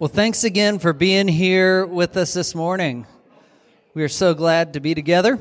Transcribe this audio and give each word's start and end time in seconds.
Well, 0.00 0.08
thanks 0.08 0.44
again 0.44 0.78
for 0.78 0.94
being 0.94 1.28
here 1.28 1.84
with 1.84 2.16
us 2.16 2.32
this 2.32 2.54
morning. 2.54 3.06
We 3.92 4.02
are 4.02 4.08
so 4.08 4.32
glad 4.32 4.72
to 4.72 4.80
be 4.80 4.94
together. 4.94 5.38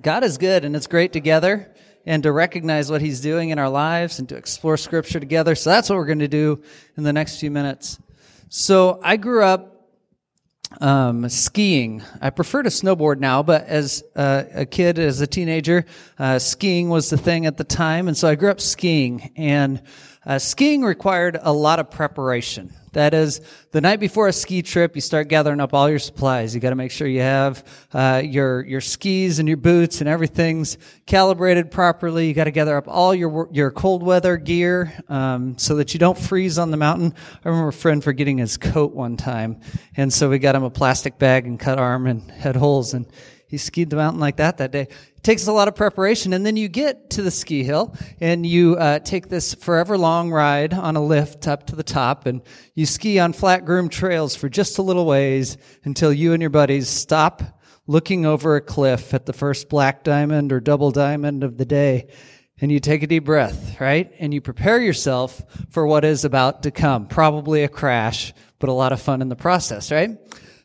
God 0.00 0.22
is 0.22 0.38
good, 0.38 0.64
and 0.64 0.76
it's 0.76 0.86
great 0.86 1.12
together 1.12 1.74
and 2.06 2.22
to 2.22 2.30
recognize 2.30 2.92
what 2.92 3.00
He's 3.00 3.20
doing 3.20 3.50
in 3.50 3.58
our 3.58 3.68
lives 3.68 4.20
and 4.20 4.28
to 4.28 4.36
explore 4.36 4.76
Scripture 4.76 5.18
together. 5.18 5.56
So 5.56 5.70
that's 5.70 5.90
what 5.90 5.96
we're 5.96 6.06
going 6.06 6.20
to 6.20 6.28
do 6.28 6.62
in 6.96 7.02
the 7.02 7.12
next 7.12 7.40
few 7.40 7.50
minutes. 7.50 7.98
So 8.50 9.00
I 9.02 9.16
grew 9.16 9.42
up 9.42 9.90
um, 10.80 11.28
skiing. 11.28 12.04
I 12.20 12.30
prefer 12.30 12.62
to 12.62 12.70
snowboard 12.70 13.18
now, 13.18 13.42
but 13.42 13.66
as 13.66 14.04
uh, 14.14 14.44
a 14.54 14.64
kid, 14.64 15.00
as 15.00 15.22
a 15.22 15.26
teenager, 15.26 15.86
uh, 16.20 16.38
skiing 16.38 16.88
was 16.88 17.10
the 17.10 17.18
thing 17.18 17.46
at 17.46 17.56
the 17.56 17.64
time, 17.64 18.06
and 18.06 18.16
so 18.16 18.28
I 18.28 18.36
grew 18.36 18.52
up 18.52 18.60
skiing. 18.60 19.32
And 19.34 19.82
uh, 20.24 20.38
skiing 20.38 20.84
required 20.84 21.36
a 21.42 21.52
lot 21.52 21.80
of 21.80 21.90
preparation. 21.90 22.72
That 22.92 23.14
is, 23.14 23.40
the 23.70 23.80
night 23.80 24.00
before 24.00 24.26
a 24.26 24.32
ski 24.32 24.62
trip, 24.62 24.96
you 24.96 25.00
start 25.00 25.28
gathering 25.28 25.60
up 25.60 25.72
all 25.72 25.88
your 25.88 26.00
supplies. 26.00 26.54
You 26.54 26.60
got 26.60 26.70
to 26.70 26.76
make 26.76 26.90
sure 26.90 27.06
you 27.06 27.20
have 27.20 27.64
uh, 27.92 28.22
your 28.24 28.64
your 28.66 28.80
skis 28.80 29.38
and 29.38 29.46
your 29.46 29.56
boots 29.56 30.00
and 30.00 30.08
everything's 30.08 30.76
calibrated 31.06 31.70
properly. 31.70 32.26
You 32.26 32.34
got 32.34 32.44
to 32.44 32.50
gather 32.50 32.76
up 32.76 32.88
all 32.88 33.14
your 33.14 33.48
your 33.52 33.70
cold 33.70 34.02
weather 34.02 34.36
gear 34.36 34.92
um, 35.08 35.56
so 35.56 35.76
that 35.76 35.94
you 35.94 36.00
don't 36.00 36.18
freeze 36.18 36.58
on 36.58 36.72
the 36.72 36.76
mountain. 36.76 37.14
I 37.44 37.48
remember 37.48 37.68
a 37.68 37.72
friend 37.72 38.02
forgetting 38.02 38.38
his 38.38 38.56
coat 38.56 38.92
one 38.92 39.16
time, 39.16 39.60
and 39.96 40.12
so 40.12 40.28
we 40.28 40.40
got 40.40 40.56
him 40.56 40.64
a 40.64 40.70
plastic 40.70 41.18
bag 41.18 41.46
and 41.46 41.60
cut 41.60 41.78
arm 41.78 42.08
and 42.08 42.28
had 42.30 42.56
holes 42.56 42.92
and 42.94 43.06
he 43.50 43.58
skied 43.58 43.90
the 43.90 43.96
mountain 43.96 44.20
like 44.20 44.36
that 44.36 44.58
that 44.58 44.70
day. 44.70 44.82
It 44.82 45.22
takes 45.24 45.48
a 45.48 45.52
lot 45.52 45.66
of 45.66 45.74
preparation, 45.74 46.32
and 46.32 46.46
then 46.46 46.56
you 46.56 46.68
get 46.68 47.10
to 47.10 47.22
the 47.22 47.32
ski 47.32 47.64
hill, 47.64 47.96
and 48.20 48.46
you 48.46 48.76
uh, 48.76 49.00
take 49.00 49.28
this 49.28 49.54
forever 49.54 49.98
long 49.98 50.30
ride 50.30 50.72
on 50.72 50.94
a 50.94 51.02
lift 51.02 51.48
up 51.48 51.66
to 51.66 51.74
the 51.74 51.82
top, 51.82 52.26
and 52.26 52.42
you 52.76 52.86
ski 52.86 53.18
on 53.18 53.32
flat 53.32 53.64
groomed 53.64 53.90
trails 53.90 54.36
for 54.36 54.48
just 54.48 54.78
a 54.78 54.82
little 54.82 55.04
ways 55.04 55.56
until 55.82 56.12
you 56.12 56.32
and 56.32 56.40
your 56.40 56.48
buddies 56.48 56.88
stop 56.88 57.42
looking 57.88 58.24
over 58.24 58.54
a 58.54 58.60
cliff 58.60 59.12
at 59.14 59.26
the 59.26 59.32
first 59.32 59.68
black 59.68 60.04
diamond 60.04 60.52
or 60.52 60.60
double 60.60 60.92
diamond 60.92 61.42
of 61.42 61.58
the 61.58 61.64
day, 61.64 62.06
and 62.60 62.70
you 62.70 62.78
take 62.78 63.02
a 63.02 63.08
deep 63.08 63.24
breath, 63.24 63.80
right? 63.80 64.12
And 64.20 64.32
you 64.32 64.40
prepare 64.40 64.80
yourself 64.80 65.42
for 65.70 65.88
what 65.88 66.04
is 66.04 66.24
about 66.24 66.62
to 66.62 66.70
come. 66.70 67.08
Probably 67.08 67.64
a 67.64 67.68
crash, 67.68 68.32
but 68.60 68.68
a 68.68 68.72
lot 68.72 68.92
of 68.92 69.02
fun 69.02 69.22
in 69.22 69.28
the 69.28 69.34
process, 69.34 69.90
right? 69.90 70.10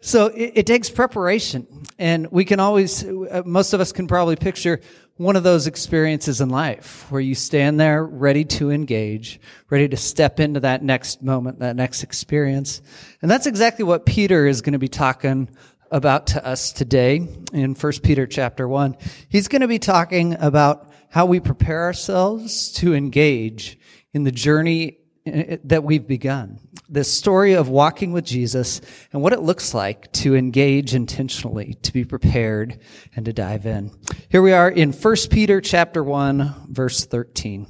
So 0.05 0.27
it, 0.27 0.51
it, 0.53 0.67
takes 0.67 0.91
preparation. 0.91 1.65
And 1.97 2.27
we 2.31 2.45
can 2.45 2.59
always, 2.59 3.03
uh, 3.03 3.41
most 3.43 3.73
of 3.73 3.81
us 3.81 3.91
can 3.91 4.05
probably 4.05 4.35
picture 4.35 4.79
one 5.17 5.35
of 5.35 5.41
those 5.41 5.65
experiences 5.65 6.41
in 6.41 6.49
life 6.49 7.09
where 7.09 7.19
you 7.19 7.33
stand 7.33 7.79
there 7.79 8.05
ready 8.05 8.45
to 8.45 8.69
engage, 8.69 9.39
ready 9.71 9.87
to 9.87 9.97
step 9.97 10.39
into 10.39 10.59
that 10.59 10.83
next 10.83 11.23
moment, 11.23 11.57
that 11.57 11.75
next 11.75 12.03
experience. 12.03 12.83
And 13.23 13.31
that's 13.31 13.47
exactly 13.47 13.83
what 13.83 14.05
Peter 14.05 14.45
is 14.45 14.61
going 14.61 14.73
to 14.73 14.79
be 14.79 14.89
talking 14.89 15.49
about 15.89 16.27
to 16.27 16.45
us 16.45 16.71
today 16.71 17.27
in 17.51 17.73
1 17.73 17.93
Peter 18.03 18.27
chapter 18.27 18.67
1. 18.67 18.97
He's 19.27 19.47
going 19.47 19.63
to 19.63 19.67
be 19.67 19.79
talking 19.79 20.35
about 20.39 20.87
how 21.09 21.25
we 21.25 21.39
prepare 21.39 21.81
ourselves 21.81 22.73
to 22.73 22.93
engage 22.93 23.79
in 24.13 24.23
the 24.23 24.31
journey 24.31 24.99
that 25.25 25.83
we've 25.83 26.07
begun. 26.07 26.59
This 26.87 27.11
story 27.11 27.53
of 27.53 27.67
walking 27.67 28.11
with 28.11 28.25
Jesus 28.25 28.79
and 29.11 29.21
what 29.21 29.33
it 29.33 29.41
looks 29.41 29.73
like 29.73 30.11
to 30.13 30.35
engage 30.35 30.93
intentionally, 30.93 31.75
to 31.81 31.91
be 31.91 32.05
prepared 32.05 32.79
and 33.15 33.25
to 33.25 33.33
dive 33.33 33.65
in. 33.65 33.91
Here 34.29 34.41
we 34.41 34.53
are 34.53 34.69
in 34.69 34.91
1 34.93 35.15
Peter 35.31 35.61
chapter 35.61 36.03
1 36.03 36.67
verse 36.69 37.05
13. 37.05 37.65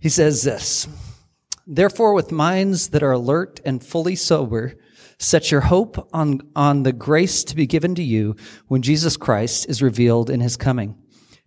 He 0.00 0.08
says 0.08 0.42
this, 0.42 0.88
Therefore 1.66 2.14
with 2.14 2.32
minds 2.32 2.90
that 2.90 3.02
are 3.02 3.12
alert 3.12 3.60
and 3.64 3.84
fully 3.84 4.16
sober, 4.16 4.74
set 5.18 5.50
your 5.50 5.62
hope 5.62 6.08
on, 6.14 6.40
on 6.54 6.82
the 6.82 6.92
grace 6.92 7.44
to 7.44 7.56
be 7.56 7.66
given 7.66 7.94
to 7.96 8.02
you 8.02 8.36
when 8.68 8.82
Jesus 8.82 9.16
Christ 9.18 9.68
is 9.68 9.82
revealed 9.82 10.30
in 10.30 10.40
his 10.40 10.56
coming. 10.56 10.96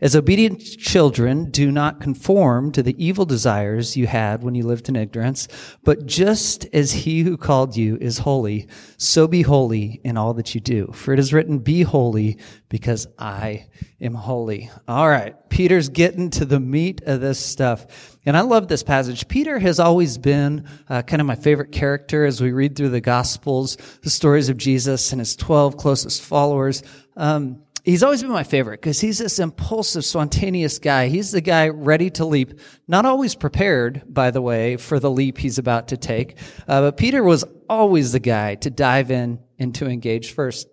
As 0.01 0.15
obedient 0.15 0.61
children, 0.61 1.51
do 1.51 1.71
not 1.71 1.99
conform 1.99 2.71
to 2.71 2.81
the 2.81 2.95
evil 3.03 3.25
desires 3.25 3.97
you 3.97 4.07
had 4.07 4.43
when 4.43 4.55
you 4.55 4.63
lived 4.63 4.87
in 4.87 4.95
ignorance, 4.95 5.49
but 5.83 6.05
just 6.05 6.65
as 6.71 6.93
he 6.93 7.23
who 7.23 7.35
called 7.35 7.75
you 7.75 7.97
is 7.99 8.19
holy, 8.19 8.69
so 8.95 9.27
be 9.27 9.41
holy 9.41 9.99
in 10.05 10.15
all 10.15 10.33
that 10.35 10.55
you 10.55 10.61
do. 10.61 10.89
For 10.93 11.11
it 11.11 11.19
is 11.19 11.33
written, 11.33 11.59
be 11.59 11.81
holy 11.81 12.38
because 12.69 13.07
I 13.17 13.67
am 13.99 14.13
holy. 14.13 14.71
All 14.88 15.09
right. 15.09 15.35
Peter's 15.49 15.89
getting 15.89 16.29
to 16.29 16.45
the 16.45 16.61
meat 16.61 17.01
of 17.05 17.19
this 17.19 17.43
stuff. 17.45 18.17
And 18.25 18.38
I 18.38 18.41
love 18.41 18.69
this 18.69 18.83
passage. 18.83 19.27
Peter 19.27 19.59
has 19.59 19.81
always 19.81 20.17
been 20.17 20.65
uh, 20.88 21.01
kind 21.01 21.19
of 21.19 21.27
my 21.27 21.35
favorite 21.35 21.73
character 21.73 22.23
as 22.23 22.39
we 22.39 22.53
read 22.53 22.77
through 22.77 22.89
the 22.89 23.01
gospels, 23.01 23.75
the 24.01 24.09
stories 24.09 24.47
of 24.47 24.55
Jesus 24.55 25.11
and 25.11 25.19
his 25.19 25.35
12 25.35 25.75
closest 25.75 26.21
followers. 26.21 26.83
Um, 27.17 27.63
he's 27.84 28.03
always 28.03 28.22
been 28.22 28.31
my 28.31 28.44
favorite 28.44 28.81
because 28.81 29.00
he's 29.00 29.17
this 29.17 29.40
impulsive, 29.40 30.06
spontaneous 30.06 30.79
guy. 30.79 31.07
He's 31.07 31.31
the 31.31 31.41
guy 31.41 31.69
ready 31.69 32.09
to 32.12 32.25
leap, 32.25 32.59
not 32.88 33.06
always 33.06 33.35
prepared, 33.35 34.03
by 34.07 34.31
the 34.31 34.41
way, 34.41 34.78
for 34.78 35.00
the 35.00 35.12
leap 35.12 35.38
he's 35.38 35.57
about 35.57 35.89
to 35.89 35.97
take. 35.97 36.38
Uh, 36.68 36.81
but 36.81 36.97
Peter 36.97 37.23
was 37.23 37.44
always 37.69 38.12
the 38.12 38.19
guy 38.19 38.56
to 38.56 38.69
dive 38.69 39.12
in 39.12 39.39
and 39.57 39.73
to 39.75 39.88
engage 39.88 40.34
first. 40.34 40.68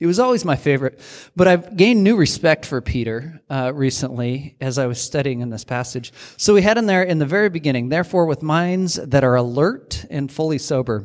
He 0.00 0.06
was 0.06 0.18
always 0.18 0.44
my 0.44 0.56
favorite, 0.56 1.00
but 1.36 1.46
I've 1.46 1.76
gained 1.76 2.02
new 2.02 2.16
respect 2.16 2.66
for 2.66 2.80
Peter 2.80 3.40
uh, 3.48 3.72
recently 3.72 4.56
as 4.60 4.76
I 4.76 4.86
was 4.86 5.00
studying 5.00 5.40
in 5.40 5.50
this 5.50 5.64
passage. 5.64 6.12
So 6.36 6.52
we 6.52 6.62
had 6.62 6.78
in 6.78 6.86
there 6.86 7.04
in 7.04 7.18
the 7.18 7.26
very 7.26 7.48
beginning, 7.48 7.88
therefore, 7.88 8.26
with 8.26 8.42
minds 8.42 8.96
that 8.96 9.24
are 9.24 9.36
alert 9.36 10.04
and 10.10 10.30
fully 10.30 10.58
sober. 10.58 11.04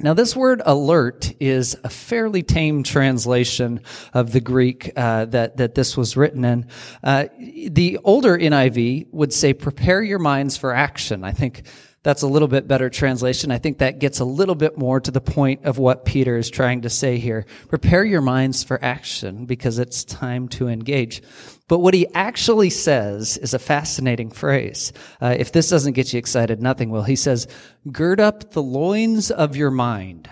Now, 0.00 0.14
this 0.14 0.36
word 0.36 0.62
alert 0.64 1.32
is 1.40 1.76
a 1.82 1.88
fairly 1.88 2.44
tame 2.44 2.84
translation 2.84 3.80
of 4.14 4.30
the 4.30 4.40
Greek 4.40 4.92
uh, 4.94 5.24
that, 5.24 5.56
that 5.56 5.74
this 5.74 5.96
was 5.96 6.16
written 6.16 6.44
in. 6.44 6.68
Uh, 7.02 7.26
the 7.36 7.98
older 8.04 8.38
NIV 8.38 9.08
would 9.10 9.32
say, 9.32 9.52
prepare 9.52 10.00
your 10.00 10.20
minds 10.20 10.56
for 10.56 10.72
action. 10.72 11.24
I 11.24 11.32
think 11.32 11.66
that's 12.02 12.22
a 12.22 12.26
little 12.26 12.48
bit 12.48 12.68
better 12.68 12.88
translation. 12.88 13.50
I 13.50 13.58
think 13.58 13.78
that 13.78 13.98
gets 13.98 14.20
a 14.20 14.24
little 14.24 14.54
bit 14.54 14.78
more 14.78 15.00
to 15.00 15.10
the 15.10 15.20
point 15.20 15.64
of 15.64 15.78
what 15.78 16.04
Peter 16.04 16.36
is 16.36 16.48
trying 16.48 16.82
to 16.82 16.90
say 16.90 17.18
here. 17.18 17.44
Prepare 17.68 18.04
your 18.04 18.20
minds 18.20 18.62
for 18.62 18.82
action 18.82 19.46
because 19.46 19.78
it's 19.78 20.04
time 20.04 20.48
to 20.48 20.68
engage. 20.68 21.22
But 21.66 21.80
what 21.80 21.94
he 21.94 22.06
actually 22.14 22.70
says 22.70 23.36
is 23.36 23.52
a 23.52 23.58
fascinating 23.58 24.30
phrase. 24.30 24.92
Uh, 25.20 25.34
if 25.38 25.52
this 25.52 25.68
doesn't 25.68 25.92
get 25.92 26.12
you 26.12 26.18
excited, 26.18 26.62
nothing 26.62 26.90
will. 26.90 27.02
He 27.02 27.16
says, 27.16 27.46
gird 27.92 28.20
up 28.20 28.52
the 28.52 28.62
loins 28.62 29.30
of 29.30 29.56
your 29.56 29.70
mind. 29.70 30.30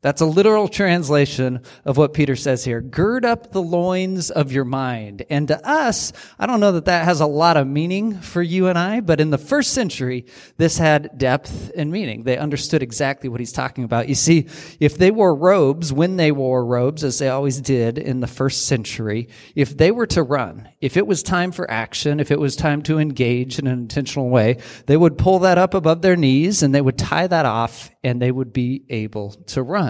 That's 0.00 0.20
a 0.20 0.26
literal 0.26 0.68
translation 0.68 1.62
of 1.84 1.96
what 1.96 2.14
Peter 2.14 2.36
says 2.36 2.64
here. 2.64 2.80
Gird 2.80 3.24
up 3.24 3.50
the 3.50 3.60
loins 3.60 4.30
of 4.30 4.52
your 4.52 4.64
mind. 4.64 5.24
And 5.28 5.48
to 5.48 5.68
us, 5.68 6.12
I 6.38 6.46
don't 6.46 6.60
know 6.60 6.70
that 6.72 6.84
that 6.84 7.04
has 7.04 7.20
a 7.20 7.26
lot 7.26 7.56
of 7.56 7.66
meaning 7.66 8.20
for 8.20 8.40
you 8.40 8.68
and 8.68 8.78
I, 8.78 9.00
but 9.00 9.20
in 9.20 9.30
the 9.30 9.38
first 9.38 9.72
century, 9.72 10.26
this 10.56 10.78
had 10.78 11.18
depth 11.18 11.72
and 11.76 11.90
meaning. 11.90 12.22
They 12.22 12.38
understood 12.38 12.80
exactly 12.80 13.28
what 13.28 13.40
he's 13.40 13.50
talking 13.50 13.82
about. 13.82 14.08
You 14.08 14.14
see, 14.14 14.46
if 14.78 14.96
they 14.96 15.10
wore 15.10 15.34
robes, 15.34 15.92
when 15.92 16.16
they 16.16 16.30
wore 16.30 16.64
robes, 16.64 17.02
as 17.02 17.18
they 17.18 17.28
always 17.28 17.60
did 17.60 17.98
in 17.98 18.20
the 18.20 18.28
first 18.28 18.68
century, 18.68 19.28
if 19.56 19.76
they 19.76 19.90
were 19.90 20.06
to 20.06 20.22
run, 20.22 20.68
if 20.80 20.96
it 20.96 21.08
was 21.08 21.24
time 21.24 21.50
for 21.50 21.68
action, 21.68 22.20
if 22.20 22.30
it 22.30 22.38
was 22.38 22.54
time 22.54 22.82
to 22.82 23.00
engage 23.00 23.58
in 23.58 23.66
an 23.66 23.80
intentional 23.80 24.28
way, 24.28 24.58
they 24.86 24.96
would 24.96 25.18
pull 25.18 25.40
that 25.40 25.58
up 25.58 25.74
above 25.74 26.02
their 26.02 26.16
knees 26.16 26.62
and 26.62 26.72
they 26.72 26.80
would 26.80 26.98
tie 26.98 27.26
that 27.26 27.46
off 27.46 27.90
and 28.04 28.22
they 28.22 28.30
would 28.30 28.52
be 28.52 28.84
able 28.88 29.32
to 29.32 29.60
run. 29.60 29.87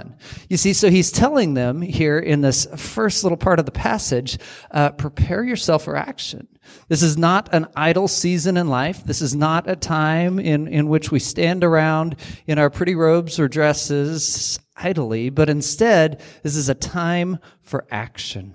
You 0.48 0.56
see, 0.56 0.72
so 0.72 0.91
he's 0.91 1.10
telling 1.10 1.54
them 1.54 1.81
here 1.82 2.19
in 2.19 2.41
this 2.41 2.66
first 2.76 3.22
little 3.22 3.38
part 3.38 3.59
of 3.59 3.66
the 3.66 3.72
passage, 3.72 4.38
uh, 4.70 4.91
prepare 4.91 5.44
yourself 5.44 5.84
for 5.84 5.97
action. 5.97 6.48
This 6.88 7.03
is 7.03 7.16
not 7.16 7.48
an 7.54 7.66
idle 7.76 8.08
season 8.08 8.56
in 8.56 8.69
life. 8.69 9.04
This 9.04 9.22
is 9.22 9.34
not 9.34 9.69
a 9.69 9.76
time 9.76 10.38
in, 10.38 10.69
in 10.69 10.88
which 10.88 11.10
we 11.10 11.19
stand 11.19 11.64
around 11.64 12.16
in 12.47 12.58
our 12.58 12.70
pretty 12.70 12.94
robes 12.94 13.38
or 13.38 13.48
dresses 13.48 14.58
idly, 14.76 15.31
but 15.31 15.49
instead, 15.49 16.20
this 16.43 16.56
is 16.56 16.69
a 16.69 16.75
time 16.75 17.38
for 17.62 17.87
action 17.90 18.55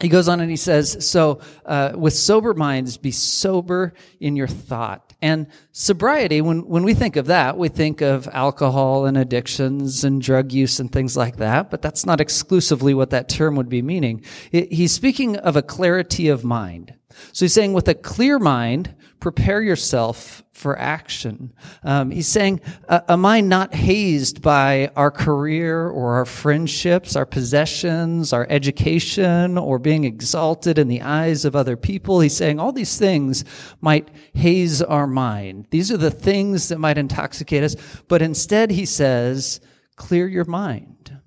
he 0.00 0.08
goes 0.08 0.28
on 0.28 0.40
and 0.40 0.50
he 0.50 0.56
says, 0.56 1.08
So, 1.08 1.40
uh, 1.64 1.92
with 1.94 2.14
sober 2.14 2.54
minds, 2.54 2.96
be 2.96 3.10
sober 3.10 3.94
in 4.20 4.36
your 4.36 4.48
thought. 4.48 5.03
And 5.24 5.46
sobriety, 5.72 6.42
when, 6.42 6.68
when 6.68 6.84
we 6.84 6.92
think 6.92 7.16
of 7.16 7.24
that, 7.28 7.56
we 7.56 7.70
think 7.70 8.02
of 8.02 8.28
alcohol 8.30 9.06
and 9.06 9.16
addictions 9.16 10.04
and 10.04 10.20
drug 10.20 10.52
use 10.52 10.80
and 10.80 10.92
things 10.92 11.16
like 11.16 11.38
that, 11.38 11.70
but 11.70 11.80
that's 11.80 12.04
not 12.04 12.20
exclusively 12.20 12.92
what 12.92 13.08
that 13.08 13.30
term 13.30 13.56
would 13.56 13.70
be 13.70 13.80
meaning. 13.80 14.22
It, 14.52 14.70
he's 14.70 14.92
speaking 14.92 15.38
of 15.38 15.56
a 15.56 15.62
clarity 15.62 16.28
of 16.28 16.44
mind. 16.44 16.92
So 17.32 17.46
he's 17.46 17.54
saying, 17.54 17.72
with 17.72 17.88
a 17.88 17.94
clear 17.94 18.38
mind, 18.38 18.94
prepare 19.24 19.62
yourself 19.62 20.44
for 20.52 20.78
action. 20.78 21.50
Um, 21.82 22.10
he's 22.10 22.28
saying, 22.28 22.60
uh, 22.90 23.00
am 23.08 23.24
I 23.24 23.40
not 23.40 23.74
hazed 23.74 24.42
by 24.42 24.90
our 24.96 25.10
career 25.10 25.88
or 25.88 26.16
our 26.16 26.26
friendships, 26.26 27.16
our 27.16 27.24
possessions, 27.24 28.34
our 28.34 28.46
education, 28.50 29.56
or 29.56 29.78
being 29.78 30.04
exalted 30.04 30.78
in 30.78 30.88
the 30.88 31.00
eyes 31.00 31.46
of 31.46 31.56
other 31.56 31.74
people? 31.74 32.20
He's 32.20 32.36
saying 32.36 32.60
all 32.60 32.70
these 32.70 32.98
things 32.98 33.46
might 33.80 34.10
haze 34.34 34.82
our 34.82 35.06
mind. 35.06 35.68
These 35.70 35.90
are 35.90 35.96
the 35.96 36.10
things 36.10 36.68
that 36.68 36.78
might 36.78 36.98
intoxicate 36.98 37.64
us. 37.64 37.76
But 38.08 38.20
instead, 38.20 38.70
he 38.70 38.84
says, 38.84 39.58
clear 39.96 40.28
your 40.28 40.44
mind. 40.44 41.18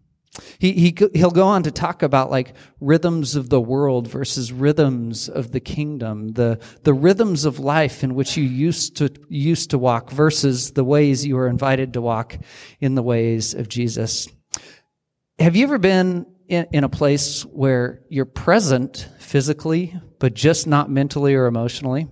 He, 0.59 0.73
he, 0.73 0.95
he'll 1.13 1.31
go 1.31 1.47
on 1.47 1.63
to 1.63 1.71
talk 1.71 2.03
about 2.03 2.29
like 2.31 2.53
rhythms 2.79 3.35
of 3.35 3.49
the 3.49 3.61
world 3.61 4.07
versus 4.07 4.51
rhythms 4.51 5.29
of 5.29 5.51
the 5.51 5.59
kingdom, 5.59 6.29
the, 6.29 6.59
the 6.83 6.93
rhythms 6.93 7.45
of 7.45 7.59
life 7.59 8.03
in 8.03 8.15
which 8.15 8.37
you 8.37 8.43
used 8.43 8.97
to, 8.97 9.09
used 9.29 9.71
to 9.71 9.77
walk 9.77 10.11
versus 10.11 10.71
the 10.71 10.83
ways 10.83 11.25
you 11.25 11.35
were 11.35 11.47
invited 11.47 11.93
to 11.93 12.01
walk 12.01 12.37
in 12.79 12.95
the 12.95 13.03
ways 13.03 13.53
of 13.53 13.69
Jesus. 13.69 14.27
Have 15.39 15.55
you 15.55 15.63
ever 15.63 15.77
been 15.77 16.25
in, 16.47 16.67
in 16.71 16.83
a 16.83 16.89
place 16.89 17.43
where 17.43 18.01
you're 18.09 18.25
present 18.25 19.07
physically, 19.19 19.93
but 20.19 20.33
just 20.33 20.67
not 20.67 20.89
mentally 20.89 21.35
or 21.35 21.45
emotionally? 21.45 22.07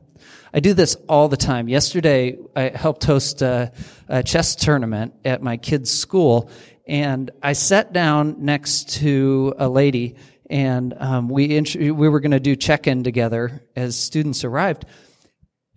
I 0.54 0.62
do 0.62 0.74
this 0.74 0.96
all 1.10 1.28
the 1.28 1.38
time. 1.38 1.68
Yesterday, 1.68 2.38
I 2.56 2.70
helped 2.70 3.04
host 3.04 3.42
a, 3.42 3.74
a 4.08 4.24
chess 4.24 4.56
tournament 4.56 5.14
at 5.26 5.42
my 5.42 5.58
kids' 5.58 5.92
school, 5.92 6.50
and 6.88 7.32
I 7.42 7.54
sat 7.54 7.94
down 7.94 8.46
next 8.46 8.96
to 8.98 9.54
a 9.58 9.68
lady, 9.68 10.16
and 10.50 10.94
um, 10.98 11.30
we 11.30 11.56
int- 11.56 11.76
we 11.76 11.92
were 11.92 12.20
going 12.20 12.32
to 12.32 12.40
do 12.40 12.56
check 12.56 12.88
in 12.88 13.04
together 13.04 13.64
as 13.76 13.96
students 13.98 14.44
arrived. 14.44 14.86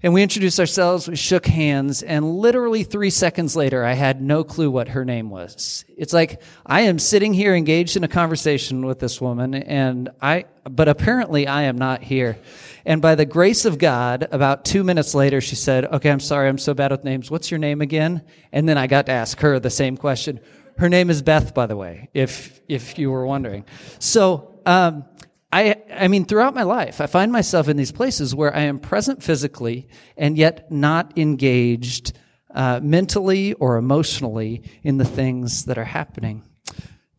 And 0.00 0.14
we 0.14 0.22
introduced 0.22 0.60
ourselves, 0.60 1.08
we 1.08 1.16
shook 1.16 1.44
hands, 1.44 2.04
and 2.04 2.24
literally 2.24 2.84
three 2.84 3.10
seconds 3.10 3.56
later, 3.56 3.84
I 3.84 3.94
had 3.94 4.22
no 4.22 4.44
clue 4.44 4.70
what 4.70 4.86
her 4.88 5.04
name 5.04 5.28
was. 5.28 5.84
It's 5.88 6.12
like 6.12 6.40
I 6.64 6.82
am 6.82 7.00
sitting 7.00 7.34
here 7.34 7.52
engaged 7.52 7.96
in 7.96 8.04
a 8.04 8.08
conversation 8.08 8.86
with 8.86 9.00
this 9.00 9.20
woman, 9.20 9.54
and 9.54 10.10
I, 10.22 10.44
but 10.62 10.86
apparently 10.86 11.48
I 11.48 11.62
am 11.62 11.78
not 11.78 12.04
here. 12.04 12.38
And 12.86 13.02
by 13.02 13.16
the 13.16 13.26
grace 13.26 13.64
of 13.64 13.78
God, 13.78 14.28
about 14.30 14.64
two 14.64 14.84
minutes 14.84 15.16
later, 15.16 15.40
she 15.40 15.56
said, 15.56 15.84
Okay, 15.86 16.12
I'm 16.12 16.20
sorry, 16.20 16.48
I'm 16.48 16.58
so 16.58 16.74
bad 16.74 16.92
with 16.92 17.02
names. 17.02 17.28
What's 17.28 17.50
your 17.50 17.58
name 17.58 17.80
again? 17.80 18.22
And 18.52 18.68
then 18.68 18.78
I 18.78 18.86
got 18.86 19.06
to 19.06 19.12
ask 19.12 19.40
her 19.40 19.58
the 19.58 19.68
same 19.68 19.96
question. 19.96 20.38
Her 20.78 20.88
name 20.88 21.10
is 21.10 21.22
Beth, 21.22 21.54
by 21.54 21.66
the 21.66 21.76
way, 21.76 22.08
if 22.14 22.60
if 22.68 22.98
you 22.98 23.10
were 23.10 23.26
wondering. 23.26 23.64
So, 23.98 24.60
um, 24.64 25.04
I 25.52 25.76
I 25.92 26.06
mean, 26.06 26.24
throughout 26.24 26.54
my 26.54 26.62
life, 26.62 27.00
I 27.00 27.06
find 27.06 27.32
myself 27.32 27.68
in 27.68 27.76
these 27.76 27.90
places 27.90 28.32
where 28.32 28.54
I 28.54 28.60
am 28.60 28.78
present 28.78 29.22
physically 29.22 29.88
and 30.16 30.38
yet 30.38 30.70
not 30.70 31.18
engaged 31.18 32.16
uh, 32.54 32.78
mentally 32.80 33.54
or 33.54 33.76
emotionally 33.76 34.62
in 34.84 34.98
the 34.98 35.04
things 35.04 35.64
that 35.64 35.78
are 35.78 35.84
happening. 35.84 36.44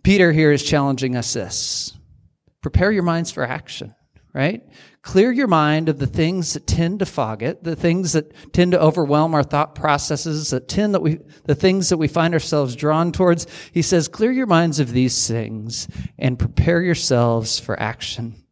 Peter 0.04 0.32
here 0.32 0.54
is 0.54 0.64
challenging 0.64 1.18
us 1.18 1.34
this: 1.34 1.98
prepare 2.62 2.94
your 2.94 3.04
minds 3.04 3.30
for 3.30 3.44
action. 3.44 3.94
Right? 4.34 4.64
Clear 5.01 5.31
your 5.31 5.48
mind 5.48 5.88
of 5.88 5.98
the 5.98 6.07
things 6.07 6.54
that 6.54 6.68
tend 6.68 7.00
to 7.00 7.06
fog 7.06 7.42
it, 7.42 7.63
the 7.63 7.75
things 7.75 8.13
that 8.13 8.34
tend 8.51 8.74
to 8.74 8.81
overwhelm 8.81 9.34
our 9.34 9.44
thought 9.44 9.74
processes, 9.74 10.50
that 10.50 10.68
tend 10.68 10.94
that 10.94 11.01
we, 11.01 11.19
the 11.46 11.56
things 11.56 11.90
that 11.90 11.98
we 11.98 12.07
find 12.07 12.34
ourselves 12.34 12.75
drawn 12.75 13.12
towards. 13.12 13.48
He 13.72 13.81
says, 13.81 14.10
clear 14.10 14.31
your 14.31 14.46
minds 14.46 14.80
of 14.80 14.92
these 14.92 15.28
things 15.28 15.88
and 16.18 16.38
prepare 16.38 16.81
yourselves 16.81 17.60
for 17.60 17.80
action. 17.80 18.44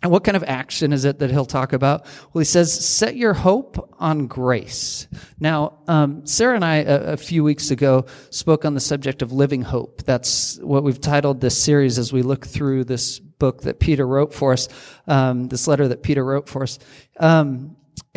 And 0.00 0.12
what 0.12 0.22
kind 0.22 0.36
of 0.36 0.44
action 0.44 0.92
is 0.92 1.04
it 1.04 1.18
that 1.18 1.30
he'll 1.30 1.44
talk 1.44 1.72
about? 1.72 2.06
Well, 2.32 2.40
he 2.40 2.44
says, 2.44 2.72
set 2.72 3.16
your 3.16 3.34
hope 3.34 3.94
on 3.98 4.28
grace. 4.28 5.08
Now, 5.40 5.78
um, 5.88 6.24
Sarah 6.24 6.54
and 6.54 6.64
I, 6.64 6.76
a, 6.76 7.12
a, 7.12 7.16
few 7.16 7.42
weeks 7.42 7.72
ago, 7.72 8.06
spoke 8.30 8.64
on 8.64 8.74
the 8.74 8.80
subject 8.80 9.22
of 9.22 9.32
living 9.32 9.62
hope. 9.62 10.04
That's 10.04 10.56
what 10.58 10.84
we've 10.84 11.00
titled 11.00 11.40
this 11.40 11.60
series 11.60 11.98
as 11.98 12.12
we 12.12 12.22
look 12.22 12.46
through 12.46 12.84
this 12.84 13.18
book 13.18 13.62
that 13.62 13.80
Peter 13.80 14.06
wrote 14.06 14.32
for 14.32 14.52
us, 14.52 14.68
um, 15.08 15.48
this 15.48 15.66
letter 15.66 15.88
that 15.88 16.04
Peter 16.04 16.24
wrote 16.24 16.48
for 16.48 16.62
us. 16.62 16.78
Um, 17.18 17.76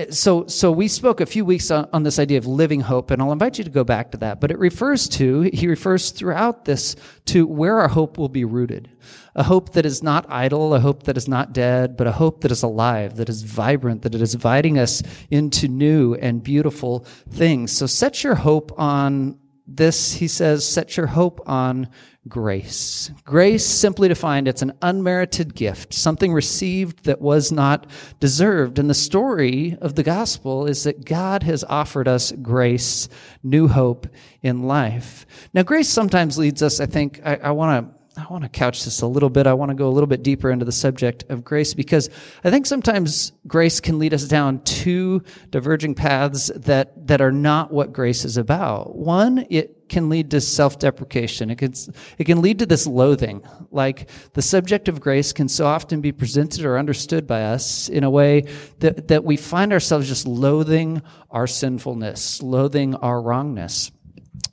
so, 0.10 0.48
so 0.48 0.72
we 0.72 0.88
spoke 0.88 1.22
a 1.22 1.26
few 1.26 1.46
weeks 1.46 1.72
on, 1.72 1.88
on, 1.94 2.04
this 2.04 2.20
idea 2.20 2.38
of 2.38 2.48
living 2.48 2.82
hope, 2.82 3.12
and 3.12 3.22
I'll 3.22 3.32
invite 3.32 3.58
you 3.58 3.64
to 3.64 3.70
go 3.70 3.84
back 3.84 4.12
to 4.12 4.18
that. 4.18 4.42
But 4.42 4.52
it 4.52 4.60
refers 4.60 5.08
to, 5.10 5.42
he 5.54 5.68
refers 5.68 6.12
throughout 6.12 6.66
this 6.66 6.96
to 7.26 7.46
where 7.46 7.80
our 7.80 7.88
hope 7.88 8.18
will 8.18 8.30
be 8.30 8.44
rooted. 8.44 8.90
A 9.36 9.44
hope 9.44 9.74
that 9.74 9.86
is 9.86 10.04
not 10.04 10.26
idle, 10.30 10.74
a 10.74 10.80
hope 10.80 11.04
that 11.04 11.18
is 11.18 11.28
not 11.28 11.54
dead, 11.54 11.96
but 11.96 12.08
a 12.08 12.12
hope 12.12 12.42
that 12.42 12.52
is 12.52 12.64
alive, 12.64 13.16
that 13.18 13.30
is 13.30 13.44
vibrant, 13.44 14.02
that 14.02 14.16
it 14.16 14.22
is 14.22 14.34
inviting 14.34 14.78
us 14.78 15.04
into 15.30 15.68
new 15.68 16.16
and 16.16 16.44
beautiful 16.44 17.06
things. 17.30 17.72
So 17.72 17.86
set 17.86 18.24
your 18.24 18.36
hope 18.36 18.78
on 18.80 19.38
this, 19.68 20.14
he 20.14 20.28
says, 20.28 20.68
set 20.68 20.98
your 20.98 21.08
hope 21.08 21.42
on 21.48 21.88
grace. 22.28 23.12
Grace, 23.24 23.66
simply 23.66 24.08
defined, 24.08 24.48
it's 24.48 24.62
an 24.62 24.74
unmerited 24.82 25.56
gift, 25.56 25.94
something 25.94 26.32
received 26.32 27.06
that 27.06 27.22
was 27.22 27.52
not 27.52 27.88
deserved. 28.20 28.78
And 28.78 28.90
the 28.90 28.94
story 28.94 29.78
of 29.82 29.96
the 29.96 30.04
gospel 30.04 30.68
is 30.68 30.84
that 30.84 31.06
God 31.06 31.44
has 31.44 31.64
offered 31.64 32.08
us 32.08 32.32
grace, 32.32 33.10
new 33.44 33.68
hope 33.68 34.08
in 34.42 34.64
life. 34.64 35.26
Now, 35.54 35.64
grace 35.64 35.90
sometimes 35.90 36.38
leads 36.38 36.62
us, 36.62 36.80
I 36.80 36.86
think, 36.86 37.22
I, 37.26 37.38
I 37.38 37.52
want 37.52 37.88
to 37.88 38.01
I 38.18 38.26
want 38.30 38.44
to 38.44 38.50
couch 38.50 38.84
this 38.84 39.02
a 39.02 39.08
little 39.08 39.30
bit. 39.30 39.48
I 39.48 39.54
want 39.54 39.70
to 39.70 39.76
go 39.76 39.88
a 39.88 39.90
little 39.90 40.08
bit 40.08 40.22
deeper 40.22 40.52
into 40.52 40.66
the 40.66 40.72
subject 40.72 41.24
of 41.30 41.46
grace 41.46 41.74
because 41.74 42.10
I 42.44 42.50
think 42.50 42.66
sometimes 42.66 43.32
grace 43.48 43.80
can 43.80 44.00
lead 44.00 44.14
us 44.14 44.26
down 44.26 44.62
two 44.64 45.24
diverging 45.50 45.96
paths 45.96 46.52
that, 46.56 47.08
that 47.08 47.22
are 47.22 47.32
not 47.32 47.72
what 47.72 47.94
grace 47.94 48.26
is 48.26 48.36
about. 48.36 48.98
One, 48.98 49.46
it 49.50 49.88
can 49.88 50.10
lead 50.10 50.32
to 50.32 50.42
self-deprecation. 50.42 51.52
It 51.52 51.58
can, 51.58 51.74
it 52.18 52.26
can 52.26 52.42
lead 52.42 52.60
to 52.60 52.66
this 52.66 52.86
loathing. 52.86 53.44
Like 53.72 54.10
the 54.34 54.42
subject 54.42 54.90
of 54.90 55.00
grace 55.00 55.32
can 55.32 55.48
so 55.48 55.66
often 55.66 56.02
be 56.02 56.12
presented 56.12 56.66
or 56.66 56.78
understood 56.78 57.26
by 57.26 57.44
us 57.44 57.88
in 57.88 58.04
a 58.04 58.10
way 58.10 58.46
that, 58.80 59.08
that 59.08 59.24
we 59.24 59.38
find 59.38 59.72
ourselves 59.72 60.10
just 60.10 60.28
loathing 60.28 61.02
our 61.30 61.48
sinfulness, 61.48 62.42
loathing 62.42 62.96
our 62.96 63.22
wrongness. 63.22 63.92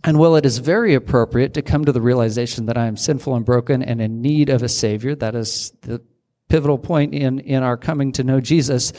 And 0.04 0.18
while 0.18 0.36
it 0.36 0.46
is 0.46 0.58
very 0.58 0.94
appropriate 0.94 1.54
to 1.54 1.62
come 1.62 1.84
to 1.84 1.92
the 1.92 2.00
realization 2.00 2.66
that 2.66 2.78
I 2.78 2.86
am 2.86 2.96
sinful 2.96 3.34
and 3.34 3.44
broken 3.44 3.82
and 3.82 4.00
in 4.00 4.20
need 4.20 4.48
of 4.48 4.62
a 4.62 4.68
Savior, 4.68 5.14
that 5.16 5.34
is 5.34 5.72
the 5.82 6.02
pivotal 6.48 6.78
point 6.78 7.14
in, 7.14 7.38
in 7.40 7.62
our 7.62 7.76
coming 7.76 8.12
to 8.12 8.24
know 8.24 8.40
Jesus, 8.40 8.92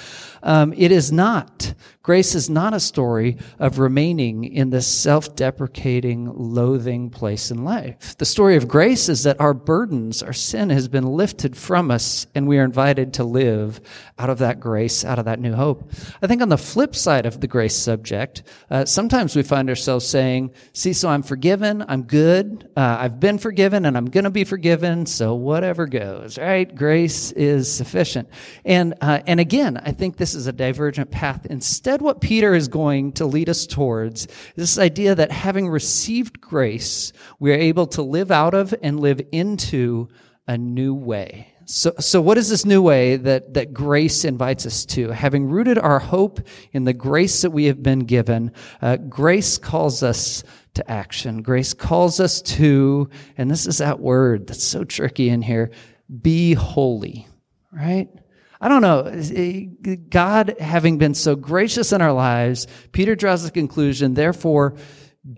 um, 0.43 0.73
it 0.77 0.91
is 0.91 1.11
not. 1.11 1.73
Grace 2.01 2.33
is 2.33 2.49
not 2.49 2.73
a 2.73 2.79
story 2.79 3.37
of 3.59 3.77
remaining 3.77 4.43
in 4.43 4.69
this 4.69 4.87
self-deprecating, 4.87 6.31
loathing 6.33 7.09
place 7.09 7.51
in 7.51 7.63
life. 7.63 8.17
The 8.17 8.25
story 8.25 8.55
of 8.55 8.67
grace 8.67 9.09
is 9.09 9.23
that 9.23 9.39
our 9.39 9.53
burdens, 9.53 10.23
our 10.23 10.33
sin 10.33 10.69
has 10.69 10.87
been 10.87 11.05
lifted 11.05 11.55
from 11.57 11.91
us 11.91 12.25
and 12.33 12.47
we 12.47 12.57
are 12.57 12.63
invited 12.63 13.13
to 13.15 13.23
live 13.23 13.81
out 14.17 14.29
of 14.29 14.39
that 14.39 14.59
grace, 14.59 15.05
out 15.05 15.19
of 15.19 15.25
that 15.25 15.39
new 15.39 15.53
hope. 15.53 15.91
I 16.21 16.27
think 16.27 16.41
on 16.41 16.49
the 16.49 16.57
flip 16.57 16.95
side 16.95 17.25
of 17.25 17.41
the 17.41 17.47
grace 17.47 17.75
subject, 17.75 18.43
uh, 18.71 18.85
sometimes 18.85 19.35
we 19.35 19.43
find 19.43 19.69
ourselves 19.69 20.07
saying, 20.07 20.51
see, 20.73 20.93
so 20.93 21.09
I'm 21.09 21.23
forgiven, 21.23 21.83
I'm 21.87 22.03
good, 22.03 22.69
uh, 22.75 22.97
I've 22.99 23.19
been 23.19 23.37
forgiven 23.37 23.85
and 23.85 23.95
I'm 23.95 24.05
going 24.05 24.23
to 24.23 24.29
be 24.29 24.45
forgiven, 24.45 25.05
so 25.05 25.35
whatever 25.35 25.85
goes, 25.85 26.37
right? 26.37 26.73
Grace 26.73 27.31
is 27.39 27.71
sufficient. 27.71 28.29
And, 28.65 28.93
uh, 29.01 29.21
and 29.25 29.39
again, 29.39 29.77
I 29.77 29.93
think 29.93 30.17
this 30.17 30.35
is 30.35 30.45
a 30.45 30.53
divergent 30.53 31.09
path. 31.09 31.45
Instead, 31.45 32.01
what 32.01 32.19
Peter 32.19 32.53
is 32.53 32.67
going 32.67 33.13
to 33.13 33.25
lead 33.25 33.49
us 33.49 33.65
towards 33.65 34.25
is 34.25 34.55
this 34.55 34.77
idea 34.77 35.15
that 35.15 35.31
having 35.31 35.69
received 35.69 36.41
grace, 36.41 37.13
we 37.39 37.51
are 37.51 37.55
able 37.55 37.87
to 37.87 38.01
live 38.01 38.29
out 38.29 38.53
of 38.53 38.75
and 38.83 38.99
live 38.99 39.21
into 39.31 40.09
a 40.47 40.57
new 40.57 40.93
way. 40.93 41.53
So, 41.63 41.93
so 41.99 42.19
what 42.19 42.39
is 42.39 42.49
this 42.49 42.65
new 42.65 42.81
way 42.81 43.15
that, 43.15 43.53
that 43.53 43.73
grace 43.73 44.25
invites 44.25 44.65
us 44.65 44.85
to? 44.87 45.11
Having 45.11 45.49
rooted 45.49 45.77
our 45.77 45.99
hope 45.99 46.41
in 46.73 46.83
the 46.83 46.93
grace 46.93 47.43
that 47.43 47.51
we 47.51 47.65
have 47.65 47.83
been 47.83 47.99
given, 47.99 48.51
uh, 48.81 48.97
grace 48.97 49.59
calls 49.59 50.01
us 50.01 50.43
to 50.73 50.91
action. 50.91 51.43
Grace 51.43 51.75
calls 51.75 52.19
us 52.19 52.41
to, 52.41 53.07
and 53.37 53.51
this 53.51 53.67
is 53.67 53.77
that 53.77 53.99
word 53.99 54.47
that's 54.47 54.63
so 54.63 54.83
tricky 54.83 55.29
in 55.29 55.43
here, 55.43 55.69
be 56.23 56.55
holy, 56.55 57.27
right? 57.71 58.09
I 58.61 58.67
don't 58.67 58.81
know. 58.81 59.03
Eh, 59.03 59.65
God 60.09 60.55
having 60.59 60.97
been 60.97 61.13
so 61.13 61.35
gracious 61.35 61.93
in 61.93 62.01
our 62.01 62.11
lives, 62.11 62.67
Peter 62.91 63.15
draws 63.15 63.43
the 63.43 63.51
conclusion, 63.51 64.13
therefore, 64.13 64.75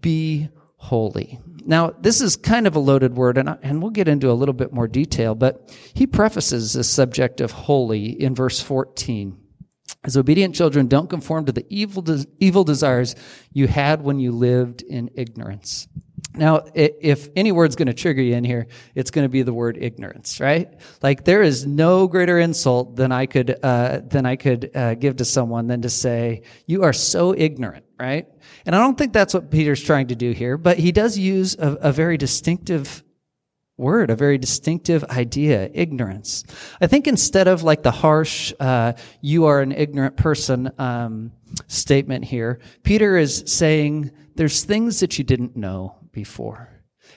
be 0.01 0.49
holy. 0.77 1.39
Now, 1.63 1.91
this 1.91 2.21
is 2.21 2.35
kind 2.35 2.65
of 2.65 2.75
a 2.75 2.79
loaded 2.79 3.15
word, 3.15 3.37
and, 3.37 3.57
and 3.61 3.81
we'll 3.81 3.91
get 3.91 4.07
into 4.07 4.31
a 4.31 4.33
little 4.33 4.53
bit 4.53 4.73
more 4.73 4.87
detail, 4.87 5.35
but 5.35 5.71
he 5.93 6.07
prefaces 6.07 6.73
the 6.73 6.83
subject 6.83 7.39
of 7.39 7.51
holy 7.51 8.19
in 8.19 8.33
verse 8.33 8.59
14. 8.59 9.37
As 10.03 10.17
obedient 10.17 10.55
children, 10.55 10.87
don't 10.87 11.09
conform 11.09 11.45
to 11.45 11.51
the 11.51 11.65
evil, 11.69 12.01
de- 12.01 12.25
evil 12.39 12.63
desires 12.63 13.15
you 13.53 13.67
had 13.67 14.01
when 14.01 14.19
you 14.19 14.31
lived 14.31 14.81
in 14.81 15.11
ignorance. 15.13 15.87
Now, 16.33 16.63
if 16.73 17.27
any 17.35 17.51
word's 17.51 17.75
going 17.75 17.87
to 17.87 17.93
trigger 17.93 18.21
you 18.21 18.35
in 18.35 18.45
here, 18.45 18.67
it's 18.95 19.11
going 19.11 19.25
to 19.25 19.29
be 19.29 19.41
the 19.41 19.53
word 19.53 19.77
ignorance, 19.77 20.39
right? 20.39 20.69
Like 21.01 21.25
there 21.25 21.41
is 21.41 21.65
no 21.65 22.07
greater 22.07 22.39
insult 22.39 22.95
than 22.95 23.11
I 23.11 23.25
could 23.25 23.57
uh, 23.61 23.99
than 24.05 24.25
I 24.25 24.37
could 24.37 24.71
uh, 24.73 24.93
give 24.95 25.17
to 25.17 25.25
someone 25.25 25.67
than 25.67 25.81
to 25.81 25.89
say 25.89 26.43
you 26.67 26.83
are 26.83 26.93
so 26.93 27.35
ignorant, 27.37 27.83
right? 27.99 28.27
And 28.65 28.73
I 28.73 28.79
don't 28.79 28.97
think 28.97 29.11
that's 29.11 29.33
what 29.33 29.51
Peter's 29.51 29.83
trying 29.83 30.07
to 30.07 30.15
do 30.15 30.31
here, 30.31 30.57
but 30.57 30.77
he 30.77 30.93
does 30.93 31.17
use 31.17 31.55
a, 31.55 31.73
a 31.81 31.91
very 31.91 32.15
distinctive 32.15 33.03
word, 33.75 34.09
a 34.09 34.15
very 34.15 34.37
distinctive 34.37 35.03
idea, 35.05 35.69
ignorance. 35.73 36.45
I 36.79 36.87
think 36.87 37.07
instead 37.07 37.49
of 37.49 37.63
like 37.63 37.83
the 37.83 37.91
harsh, 37.91 38.53
uh, 38.59 38.93
you 39.19 39.45
are 39.45 39.59
an 39.59 39.73
ignorant 39.73 40.15
person 40.15 40.71
um, 40.77 41.33
statement 41.67 42.23
here, 42.23 42.59
Peter 42.83 43.17
is 43.17 43.43
saying 43.47 44.11
there's 44.35 44.63
things 44.63 45.01
that 45.01 45.17
you 45.17 45.25
didn't 45.25 45.57
know 45.57 45.97
before. 46.11 46.69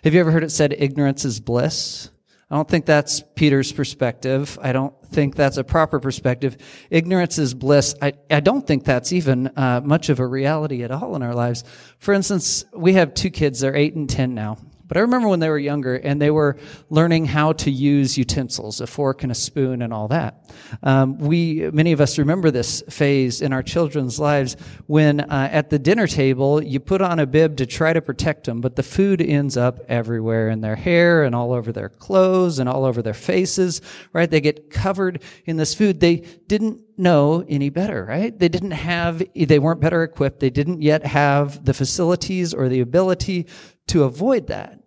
Have 0.02 0.14
you 0.14 0.20
ever 0.20 0.30
heard 0.30 0.44
it 0.44 0.50
said 0.50 0.74
ignorance 0.76 1.24
is 1.24 1.40
bliss? 1.40 2.10
I 2.50 2.56
don't 2.56 2.68
think 2.68 2.86
that's 2.86 3.22
Peter's 3.34 3.72
perspective. 3.72 4.58
I 4.60 4.72
don't 4.72 4.94
think 5.06 5.34
that's 5.34 5.56
a 5.56 5.64
proper 5.64 5.98
perspective. 5.98 6.56
Ignorance 6.90 7.38
is 7.38 7.54
bliss. 7.54 7.94
I, 8.02 8.12
I 8.30 8.40
don't 8.40 8.66
think 8.66 8.84
that's 8.84 9.12
even 9.12 9.48
uh, 9.56 9.80
much 9.82 10.08
of 10.08 10.20
a 10.20 10.26
reality 10.26 10.82
at 10.84 10.90
all 10.90 11.16
in 11.16 11.22
our 11.22 11.34
lives. 11.34 11.64
For 11.98 12.12
instance, 12.12 12.64
we 12.72 12.92
have 12.94 13.14
two 13.14 13.30
kids. 13.30 13.60
They're 13.60 13.74
eight 13.74 13.94
and 13.94 14.08
ten 14.08 14.34
now. 14.34 14.58
But 14.86 14.98
I 14.98 15.00
remember 15.00 15.28
when 15.28 15.40
they 15.40 15.48
were 15.48 15.58
younger 15.58 15.96
and 15.96 16.20
they 16.20 16.30
were 16.30 16.56
learning 16.90 17.26
how 17.26 17.52
to 17.54 17.70
use 17.70 18.18
utensils, 18.18 18.80
a 18.80 18.86
fork 18.86 19.22
and 19.22 19.32
a 19.32 19.34
spoon 19.34 19.82
and 19.82 19.92
all 19.92 20.08
that. 20.08 20.50
Um, 20.82 21.18
we, 21.18 21.70
many 21.72 21.92
of 21.92 22.00
us 22.00 22.18
remember 22.18 22.50
this 22.50 22.82
phase 22.90 23.40
in 23.40 23.52
our 23.52 23.62
children's 23.62 24.20
lives 24.20 24.56
when 24.86 25.20
uh, 25.20 25.48
at 25.50 25.70
the 25.70 25.78
dinner 25.78 26.06
table 26.06 26.62
you 26.62 26.80
put 26.80 27.00
on 27.00 27.18
a 27.18 27.26
bib 27.26 27.56
to 27.56 27.66
try 27.66 27.92
to 27.92 28.02
protect 28.02 28.44
them, 28.44 28.60
but 28.60 28.76
the 28.76 28.82
food 28.82 29.22
ends 29.22 29.56
up 29.56 29.80
everywhere 29.88 30.50
in 30.50 30.60
their 30.60 30.76
hair 30.76 31.24
and 31.24 31.34
all 31.34 31.52
over 31.52 31.72
their 31.72 31.88
clothes 31.88 32.58
and 32.58 32.68
all 32.68 32.84
over 32.84 33.00
their 33.00 33.14
faces, 33.14 33.80
right? 34.12 34.30
They 34.30 34.40
get 34.40 34.70
covered 34.70 35.22
in 35.46 35.56
this 35.56 35.74
food. 35.74 36.00
They 36.00 36.16
didn't 36.46 36.80
know 36.98 37.44
any 37.48 37.70
better, 37.70 38.04
right? 38.04 38.36
They 38.38 38.48
didn't 38.48 38.72
have, 38.72 39.22
they 39.34 39.58
weren't 39.58 39.80
better 39.80 40.02
equipped. 40.02 40.40
They 40.40 40.50
didn't 40.50 40.82
yet 40.82 41.04
have 41.04 41.64
the 41.64 41.74
facilities 41.74 42.54
or 42.54 42.68
the 42.68 42.80
ability 42.80 43.46
to 43.88 44.04
avoid 44.04 44.48
that. 44.48 44.80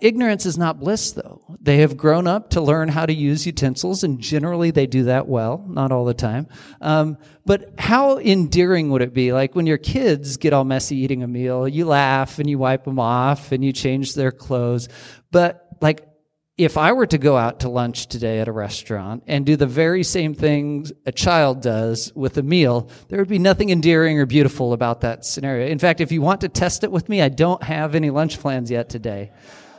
Ignorance 0.00 0.46
is 0.46 0.56
not 0.56 0.78
bliss, 0.78 1.10
though. 1.12 1.42
They 1.60 1.78
have 1.78 1.96
grown 1.96 2.28
up 2.28 2.50
to 2.50 2.60
learn 2.60 2.88
how 2.88 3.06
to 3.06 3.12
use 3.12 3.44
utensils, 3.44 4.04
and 4.04 4.20
generally 4.20 4.70
they 4.70 4.86
do 4.86 5.04
that 5.04 5.26
well, 5.26 5.64
not 5.68 5.90
all 5.90 6.04
the 6.04 6.14
time. 6.14 6.46
Um, 6.80 7.18
but 7.44 7.74
how 7.76 8.18
endearing 8.18 8.90
would 8.90 9.02
it 9.02 9.12
be? 9.12 9.32
Like 9.32 9.56
when 9.56 9.66
your 9.66 9.78
kids 9.78 10.36
get 10.36 10.52
all 10.52 10.62
messy 10.62 10.98
eating 10.98 11.24
a 11.24 11.26
meal, 11.26 11.66
you 11.66 11.86
laugh 11.86 12.38
and 12.38 12.48
you 12.48 12.56
wipe 12.56 12.84
them 12.84 13.00
off 13.00 13.50
and 13.50 13.64
you 13.64 13.72
change 13.72 14.14
their 14.14 14.30
clothes. 14.30 14.88
But 15.32 15.66
like 15.80 16.06
if 16.56 16.76
I 16.76 16.92
were 16.92 17.06
to 17.06 17.18
go 17.18 17.36
out 17.36 17.60
to 17.60 17.68
lunch 17.68 18.06
today 18.06 18.38
at 18.38 18.46
a 18.46 18.52
restaurant 18.52 19.24
and 19.26 19.44
do 19.44 19.56
the 19.56 19.66
very 19.66 20.04
same 20.04 20.34
things 20.34 20.92
a 21.04 21.10
child 21.10 21.60
does 21.60 22.12
with 22.14 22.38
a 22.38 22.44
meal, 22.44 22.88
there 23.08 23.18
would 23.18 23.28
be 23.28 23.40
nothing 23.40 23.70
endearing 23.70 24.20
or 24.20 24.26
beautiful 24.26 24.72
about 24.72 25.00
that 25.00 25.24
scenario. 25.24 25.66
In 25.66 25.80
fact, 25.80 26.00
if 26.00 26.12
you 26.12 26.22
want 26.22 26.42
to 26.42 26.48
test 26.48 26.84
it 26.84 26.92
with 26.92 27.08
me, 27.08 27.20
I 27.20 27.28
don't 27.28 27.62
have 27.64 27.96
any 27.96 28.10
lunch 28.10 28.38
plans 28.38 28.70
yet 28.70 28.88
today. 28.88 29.32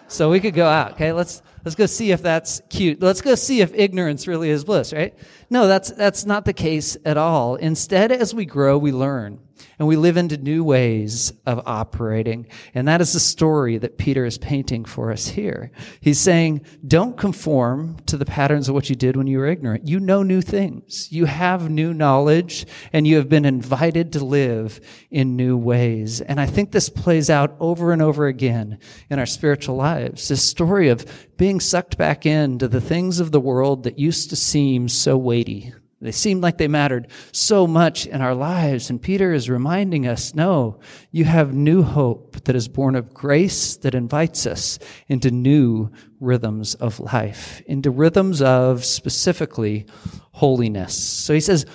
So 0.09 0.29
we 0.29 0.41
could 0.41 0.53
go 0.53 0.67
out, 0.67 0.93
okay? 0.93 1.13
Let's 1.13 1.41
let's 1.63 1.75
go 1.75 1.85
see 1.85 2.11
if 2.11 2.21
that's 2.21 2.61
cute. 2.69 3.01
Let's 3.01 3.21
go 3.21 3.35
see 3.35 3.61
if 3.61 3.73
ignorance 3.73 4.27
really 4.27 4.49
is 4.49 4.63
bliss, 4.63 4.93
right? 4.93 5.17
No, 5.49 5.67
that's 5.67 5.91
that's 5.91 6.25
not 6.25 6.45
the 6.45 6.53
case 6.53 6.95
at 7.05 7.17
all. 7.17 7.55
Instead, 7.55 8.11
as 8.11 8.33
we 8.33 8.45
grow, 8.45 8.77
we 8.77 8.91
learn 8.91 9.39
and 9.77 9.87
we 9.87 9.95
live 9.95 10.17
into 10.17 10.37
new 10.37 10.63
ways 10.63 11.33
of 11.45 11.61
operating. 11.65 12.47
And 12.73 12.87
that 12.87 13.01
is 13.01 13.13
the 13.13 13.19
story 13.19 13.77
that 13.77 13.97
Peter 13.97 14.25
is 14.25 14.37
painting 14.37 14.85
for 14.85 15.11
us 15.11 15.27
here. 15.27 15.71
He's 15.99 16.19
saying, 16.19 16.65
don't 16.87 17.17
conform 17.17 17.97
to 18.05 18.17
the 18.17 18.25
patterns 18.25 18.69
of 18.69 18.75
what 18.75 18.89
you 18.89 18.95
did 18.95 19.15
when 19.15 19.27
you 19.27 19.39
were 19.39 19.47
ignorant. 19.47 19.87
You 19.87 19.99
know 19.99 20.23
new 20.23 20.41
things. 20.41 21.11
You 21.11 21.25
have 21.25 21.69
new 21.69 21.93
knowledge 21.93 22.65
and 22.93 23.05
you 23.07 23.17
have 23.17 23.29
been 23.29 23.45
invited 23.45 24.13
to 24.13 24.23
live 24.23 24.79
in 25.11 25.35
new 25.35 25.57
ways. 25.57 26.21
And 26.21 26.39
I 26.39 26.45
think 26.45 26.71
this 26.71 26.89
plays 26.89 27.29
out 27.29 27.55
over 27.59 27.91
and 27.91 28.01
over 28.01 28.27
again 28.27 28.79
in 29.09 29.19
our 29.19 29.25
spiritual 29.25 29.75
lives. 29.75 30.27
This 30.27 30.43
story 30.43 30.89
of 30.89 31.05
being 31.37 31.59
sucked 31.59 31.97
back 31.97 32.25
into 32.25 32.67
the 32.67 32.81
things 32.81 33.19
of 33.19 33.31
the 33.31 33.39
world 33.39 33.83
that 33.83 33.99
used 33.99 34.29
to 34.29 34.35
seem 34.35 34.87
so 34.87 35.17
weighty 35.17 35.73
they 36.01 36.11
seemed 36.11 36.43
like 36.43 36.57
they 36.57 36.67
mattered 36.67 37.07
so 37.31 37.65
much 37.65 38.05
in 38.05 38.21
our 38.21 38.35
lives. 38.35 38.89
And 38.89 39.01
Peter 39.01 39.33
is 39.33 39.49
reminding 39.49 40.07
us, 40.07 40.35
no, 40.35 40.79
you 41.11 41.25
have 41.25 41.53
new 41.53 41.83
hope 41.83 42.43
that 42.43 42.55
is 42.55 42.67
born 42.67 42.95
of 42.95 43.13
grace 43.13 43.77
that 43.77 43.95
invites 43.95 44.45
us 44.45 44.77
into 45.07 45.31
new 45.31 45.89
rhythms 46.19 46.75
of 46.75 46.99
life, 46.99 47.61
into 47.65 47.91
rhythms 47.91 48.41
of 48.41 48.83
specifically 48.83 49.85
holiness. 50.31 50.95
So 50.95 51.33
he 51.33 51.39
says, 51.39 51.65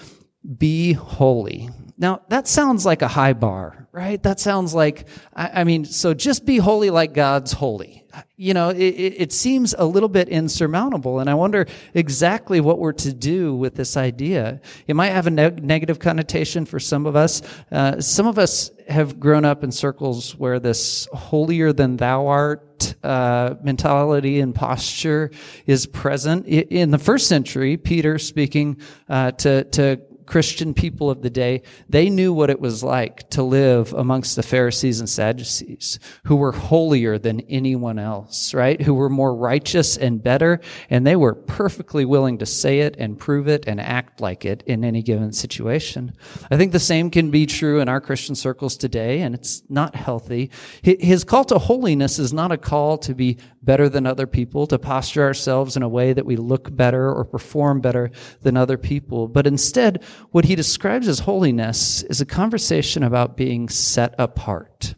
be 0.58 0.92
holy. 0.92 1.70
Now, 1.96 2.22
that 2.28 2.46
sounds 2.46 2.86
like 2.86 3.02
a 3.02 3.08
high 3.08 3.32
bar, 3.32 3.88
right? 3.90 4.22
That 4.22 4.38
sounds 4.38 4.74
like, 4.74 5.08
I, 5.34 5.60
I 5.60 5.64
mean, 5.64 5.84
so 5.84 6.14
just 6.14 6.46
be 6.46 6.58
holy 6.58 6.90
like 6.90 7.14
God's 7.14 7.52
holy 7.52 7.99
you 8.36 8.54
know, 8.54 8.70
it, 8.70 8.76
it, 8.76 9.32
seems 9.32 9.74
a 9.78 9.84
little 9.84 10.08
bit 10.08 10.28
insurmountable. 10.28 11.20
And 11.20 11.28
I 11.28 11.34
wonder 11.34 11.66
exactly 11.94 12.60
what 12.60 12.78
we're 12.78 12.92
to 12.92 13.12
do 13.12 13.54
with 13.54 13.74
this 13.74 13.96
idea. 13.96 14.60
It 14.86 14.94
might 14.94 15.10
have 15.10 15.26
a 15.26 15.30
neg- 15.30 15.62
negative 15.62 15.98
connotation 15.98 16.64
for 16.64 16.80
some 16.80 17.06
of 17.06 17.16
us. 17.16 17.42
Uh, 17.70 18.00
some 18.00 18.26
of 18.26 18.38
us 18.38 18.70
have 18.88 19.20
grown 19.20 19.44
up 19.44 19.62
in 19.62 19.70
circles 19.70 20.36
where 20.36 20.58
this 20.58 21.06
holier 21.12 21.72
than 21.72 21.96
thou 21.96 22.26
art 22.26 22.94
uh, 23.04 23.54
mentality 23.62 24.40
and 24.40 24.54
posture 24.54 25.30
is 25.66 25.86
present. 25.86 26.46
In 26.46 26.90
the 26.90 26.98
first 26.98 27.28
century, 27.28 27.76
Peter 27.76 28.18
speaking 28.18 28.78
uh, 29.08 29.32
to, 29.32 29.64
to 29.64 30.00
Christian 30.26 30.74
people 30.74 31.10
of 31.10 31.22
the 31.22 31.30
day, 31.30 31.62
they 31.88 32.10
knew 32.10 32.32
what 32.32 32.50
it 32.50 32.60
was 32.60 32.84
like 32.84 33.28
to 33.30 33.42
live 33.42 33.92
amongst 33.92 34.36
the 34.36 34.42
Pharisees 34.42 35.00
and 35.00 35.08
Sadducees 35.08 35.98
who 36.24 36.36
were 36.36 36.52
holier 36.52 37.18
than 37.18 37.40
anyone 37.42 37.98
else, 37.98 38.54
right? 38.54 38.80
Who 38.80 38.94
were 38.94 39.08
more 39.08 39.34
righteous 39.34 39.96
and 39.96 40.22
better, 40.22 40.60
and 40.88 41.06
they 41.06 41.16
were 41.16 41.34
perfectly 41.34 42.04
willing 42.04 42.38
to 42.38 42.46
say 42.46 42.80
it 42.80 42.96
and 42.98 43.18
prove 43.18 43.48
it 43.48 43.64
and 43.66 43.80
act 43.80 44.20
like 44.20 44.44
it 44.44 44.62
in 44.66 44.84
any 44.84 45.02
given 45.02 45.32
situation. 45.32 46.12
I 46.50 46.56
think 46.56 46.72
the 46.72 46.78
same 46.78 47.10
can 47.10 47.30
be 47.30 47.46
true 47.46 47.80
in 47.80 47.88
our 47.88 48.00
Christian 48.00 48.34
circles 48.34 48.76
today, 48.76 49.22
and 49.22 49.34
it's 49.34 49.62
not 49.68 49.94
healthy. 49.94 50.50
His 50.82 51.24
call 51.24 51.44
to 51.46 51.58
holiness 51.58 52.18
is 52.18 52.32
not 52.32 52.52
a 52.52 52.58
call 52.58 52.98
to 52.98 53.14
be 53.14 53.38
better 53.62 53.88
than 53.88 54.06
other 54.06 54.26
people, 54.26 54.66
to 54.66 54.78
posture 54.78 55.22
ourselves 55.22 55.76
in 55.76 55.82
a 55.82 55.88
way 55.88 56.12
that 56.12 56.24
we 56.24 56.36
look 56.36 56.74
better 56.74 57.12
or 57.12 57.24
perform 57.24 57.80
better 57.80 58.10
than 58.42 58.56
other 58.56 58.78
people, 58.78 59.28
but 59.28 59.46
instead, 59.46 60.02
what 60.30 60.44
he 60.44 60.54
describes 60.54 61.08
as 61.08 61.20
holiness 61.20 62.02
is 62.04 62.20
a 62.20 62.26
conversation 62.26 63.02
about 63.02 63.36
being 63.36 63.68
set 63.68 64.14
apart. 64.18 64.94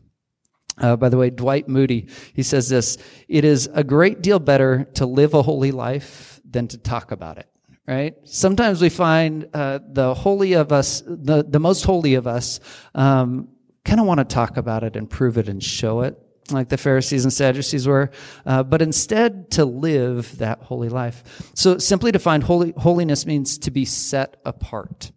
Uh, 0.79 0.97
by 0.97 1.09
the 1.09 1.17
way, 1.17 1.31
Dwight 1.31 1.69
Moody, 1.69 2.09
he 2.35 2.43
says 2.43 2.69
this 2.69 2.99
It 3.29 3.45
is 3.45 3.69
a 3.73 3.85
great 3.85 4.23
deal 4.23 4.39
better 4.39 4.85
to 4.95 5.07
live 5.07 5.35
a 5.35 5.43
holy 5.43 5.71
life 5.71 6.41
than 6.49 6.69
to 6.69 6.79
talk 6.79 7.13
about 7.13 7.39
it, 7.39 7.49
right? 7.87 8.15
Sometimes 8.25 8.81
we 8.81 8.89
find 8.89 9.49
uh, 9.55 9.81
the 9.87 10.15
holy 10.15 10.55
of 10.55 10.73
us, 10.73 11.03
the, 11.07 11.45
the 11.47 11.61
most 11.61 11.85
holy 11.85 12.15
of 12.15 12.27
us, 12.27 12.61
um, 12.95 13.49
kind 13.85 14.01
of 14.01 14.07
want 14.07 14.19
to 14.19 14.25
talk 14.25 14.57
about 14.57 14.85
it 14.85 14.97
and 14.97 15.09
prove 15.09 15.39
it 15.39 15.49
and 15.49 15.63
show 15.63 16.03
it 16.03 16.19
like 16.51 16.69
the 16.69 16.77
Pharisees 16.77 17.25
and 17.25 17.33
Sadducees 17.33 17.87
were, 17.87 18.11
uh, 18.45 18.63
but 18.63 18.83
instead 18.83 19.51
to 19.53 19.65
live 19.65 20.39
that 20.39 20.61
holy 20.63 20.89
life. 20.89 21.51
So 21.55 21.79
simply 21.79 22.13
defined, 22.13 22.43
holy, 22.43 22.73
holiness 22.77 23.27
means 23.27 23.59
to 23.59 23.71
be 23.71 23.85
set 23.85 24.39
apart. 24.45 25.13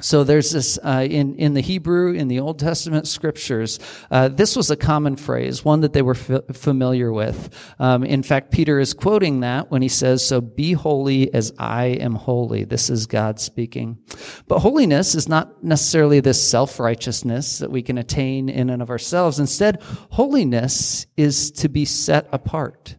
So 0.00 0.22
there's 0.22 0.52
this 0.52 0.78
uh, 0.84 1.04
in 1.10 1.34
in 1.34 1.54
the 1.54 1.60
Hebrew 1.60 2.12
in 2.12 2.28
the 2.28 2.38
Old 2.38 2.60
Testament 2.60 3.08
scriptures. 3.08 3.80
Uh, 4.12 4.28
this 4.28 4.54
was 4.54 4.70
a 4.70 4.76
common 4.76 5.16
phrase, 5.16 5.64
one 5.64 5.80
that 5.80 5.92
they 5.92 6.02
were 6.02 6.14
f- 6.14 6.56
familiar 6.56 7.12
with. 7.12 7.52
Um, 7.80 8.04
in 8.04 8.22
fact, 8.22 8.52
Peter 8.52 8.78
is 8.78 8.94
quoting 8.94 9.40
that 9.40 9.72
when 9.72 9.82
he 9.82 9.88
says, 9.88 10.24
"So 10.24 10.40
be 10.40 10.72
holy 10.72 11.34
as 11.34 11.52
I 11.58 11.86
am 11.86 12.14
holy." 12.14 12.62
This 12.62 12.90
is 12.90 13.08
God 13.08 13.40
speaking. 13.40 13.98
But 14.46 14.60
holiness 14.60 15.16
is 15.16 15.28
not 15.28 15.64
necessarily 15.64 16.20
this 16.20 16.40
self 16.48 16.78
righteousness 16.78 17.58
that 17.58 17.72
we 17.72 17.82
can 17.82 17.98
attain 17.98 18.48
in 18.48 18.70
and 18.70 18.80
of 18.80 18.90
ourselves. 18.90 19.40
Instead, 19.40 19.82
holiness 20.10 21.08
is 21.16 21.50
to 21.50 21.68
be 21.68 21.84
set 21.84 22.28
apart. 22.30 22.94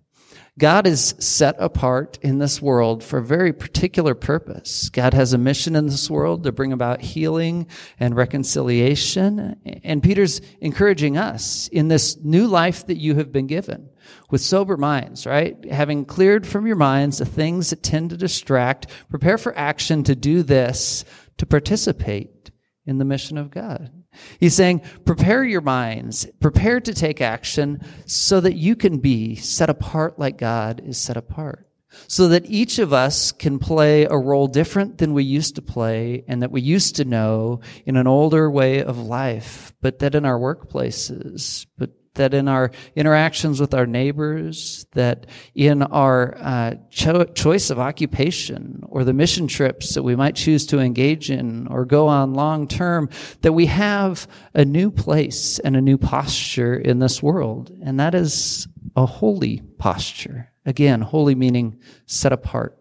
God 0.59 0.85
is 0.85 1.15
set 1.19 1.55
apart 1.57 2.19
in 2.21 2.37
this 2.37 2.61
world 2.61 3.01
for 3.01 3.17
a 3.19 3.23
very 3.23 3.53
particular 3.53 4.13
purpose. 4.13 4.89
God 4.89 5.13
has 5.13 5.31
a 5.31 5.37
mission 5.37 5.73
in 5.73 5.85
this 5.85 6.09
world 6.09 6.43
to 6.43 6.51
bring 6.51 6.73
about 6.73 7.01
healing 7.01 7.65
and 7.97 8.15
reconciliation. 8.15 9.55
And 9.83 10.03
Peter's 10.03 10.41
encouraging 10.59 11.17
us 11.17 11.69
in 11.69 11.87
this 11.87 12.17
new 12.17 12.45
life 12.45 12.85
that 12.87 12.97
you 12.97 13.15
have 13.15 13.31
been 13.31 13.47
given 13.47 13.89
with 14.29 14.41
sober 14.41 14.75
minds, 14.75 15.25
right? 15.25 15.57
Having 15.71 16.05
cleared 16.05 16.45
from 16.45 16.67
your 16.67 16.75
minds 16.75 17.19
the 17.19 17.25
things 17.25 17.69
that 17.69 17.81
tend 17.81 18.09
to 18.09 18.17
distract, 18.17 18.87
prepare 19.09 19.37
for 19.37 19.57
action 19.57 20.03
to 20.03 20.15
do 20.15 20.43
this, 20.43 21.05
to 21.37 21.45
participate 21.45 22.51
in 22.85 22.97
the 22.97 23.05
mission 23.05 23.37
of 23.37 23.49
God. 23.49 23.98
He's 24.39 24.55
saying, 24.55 24.81
prepare 25.05 25.43
your 25.43 25.61
minds, 25.61 26.27
prepare 26.39 26.79
to 26.79 26.93
take 26.93 27.21
action 27.21 27.83
so 28.05 28.39
that 28.39 28.55
you 28.55 28.75
can 28.75 28.99
be 28.99 29.35
set 29.35 29.69
apart 29.69 30.19
like 30.19 30.37
God 30.37 30.81
is 30.85 30.97
set 30.97 31.17
apart. 31.17 31.65
So 32.07 32.27
that 32.29 32.45
each 32.45 32.77
of 32.77 32.93
us 32.93 33.31
can 33.31 33.57
play 33.57 34.05
a 34.05 34.15
role 34.15 34.47
different 34.47 34.99
than 34.99 35.13
we 35.13 35.23
used 35.23 35.55
to 35.55 35.61
play 35.61 36.23
and 36.27 36.43
that 36.43 36.51
we 36.51 36.61
used 36.61 36.97
to 36.97 37.05
know 37.05 37.61
in 37.85 37.97
an 37.97 38.05
older 38.05 38.49
way 38.49 38.83
of 38.83 38.99
life, 38.99 39.73
but 39.81 39.99
that 39.99 40.13
in 40.13 40.23
our 40.23 40.39
workplaces, 40.39 41.65
but 41.77 41.89
that 42.15 42.33
in 42.33 42.47
our 42.47 42.71
interactions 42.95 43.59
with 43.59 43.73
our 43.73 43.85
neighbors, 43.85 44.85
that 44.93 45.27
in 45.55 45.83
our 45.83 46.35
uh, 46.37 46.75
cho- 46.89 47.25
choice 47.25 47.69
of 47.69 47.79
occupation 47.79 48.81
or 48.87 49.03
the 49.03 49.13
mission 49.13 49.47
trips 49.47 49.93
that 49.93 50.03
we 50.03 50.15
might 50.15 50.35
choose 50.35 50.65
to 50.67 50.79
engage 50.79 51.29
in 51.29 51.67
or 51.67 51.85
go 51.85 52.07
on 52.07 52.33
long 52.33 52.67
term, 52.67 53.09
that 53.41 53.53
we 53.53 53.67
have 53.67 54.27
a 54.53 54.65
new 54.65 54.89
place 54.89 55.59
and 55.59 55.75
a 55.75 55.81
new 55.81 55.97
posture 55.97 56.75
in 56.75 56.99
this 56.99 57.21
world. 57.21 57.71
And 57.83 57.99
that 57.99 58.15
is 58.15 58.67
a 58.95 59.05
holy 59.05 59.61
posture. 59.77 60.51
Again, 60.65 61.01
holy 61.01 61.35
meaning 61.35 61.79
set 62.05 62.33
apart. 62.33 62.78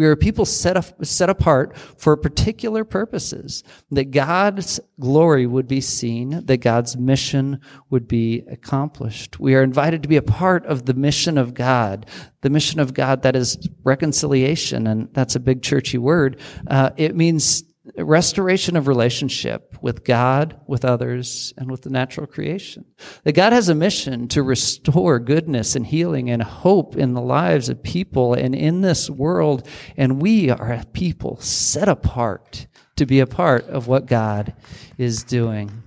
We 0.00 0.06
are 0.06 0.16
people 0.16 0.46
set, 0.46 0.78
up, 0.78 1.04
set 1.04 1.28
apart 1.28 1.76
for 1.76 2.16
particular 2.16 2.84
purposes, 2.84 3.62
that 3.90 4.12
God's 4.12 4.80
glory 4.98 5.46
would 5.46 5.68
be 5.68 5.82
seen, 5.82 6.46
that 6.46 6.62
God's 6.62 6.96
mission 6.96 7.60
would 7.90 8.08
be 8.08 8.42
accomplished. 8.50 9.38
We 9.38 9.54
are 9.54 9.62
invited 9.62 10.02
to 10.02 10.08
be 10.08 10.16
a 10.16 10.22
part 10.22 10.64
of 10.64 10.86
the 10.86 10.94
mission 10.94 11.36
of 11.36 11.52
God, 11.52 12.06
the 12.40 12.48
mission 12.48 12.80
of 12.80 12.94
God 12.94 13.20
that 13.24 13.36
is 13.36 13.68
reconciliation, 13.84 14.86
and 14.86 15.12
that's 15.12 15.36
a 15.36 15.40
big 15.40 15.60
churchy 15.60 15.98
word. 15.98 16.40
Uh, 16.66 16.92
it 16.96 17.14
means 17.14 17.64
restoration 17.96 18.76
of 18.76 18.88
relationship 18.88 19.76
with 19.80 20.04
God, 20.04 20.60
with 20.66 20.84
others, 20.84 21.52
and 21.56 21.70
with 21.70 21.82
the 21.82 21.90
natural 21.90 22.26
creation. 22.26 22.84
That 23.24 23.32
God 23.34 23.52
has 23.52 23.68
a 23.68 23.74
mission 23.74 24.28
to 24.28 24.42
restore 24.42 25.18
goodness 25.18 25.76
and 25.76 25.86
healing 25.86 26.30
and 26.30 26.42
hope 26.42 26.96
in 26.96 27.14
the 27.14 27.20
lives 27.20 27.68
of 27.68 27.82
people 27.82 28.34
and 28.34 28.54
in 28.54 28.80
this 28.80 29.10
world. 29.10 29.66
And 29.96 30.20
we 30.20 30.50
are 30.50 30.72
a 30.72 30.84
people 30.92 31.40
set 31.40 31.88
apart 31.88 32.66
to 32.96 33.06
be 33.06 33.20
a 33.20 33.26
part 33.26 33.64
of 33.66 33.86
what 33.86 34.06
God 34.06 34.54
is 34.98 35.24
doing. 35.24 35.82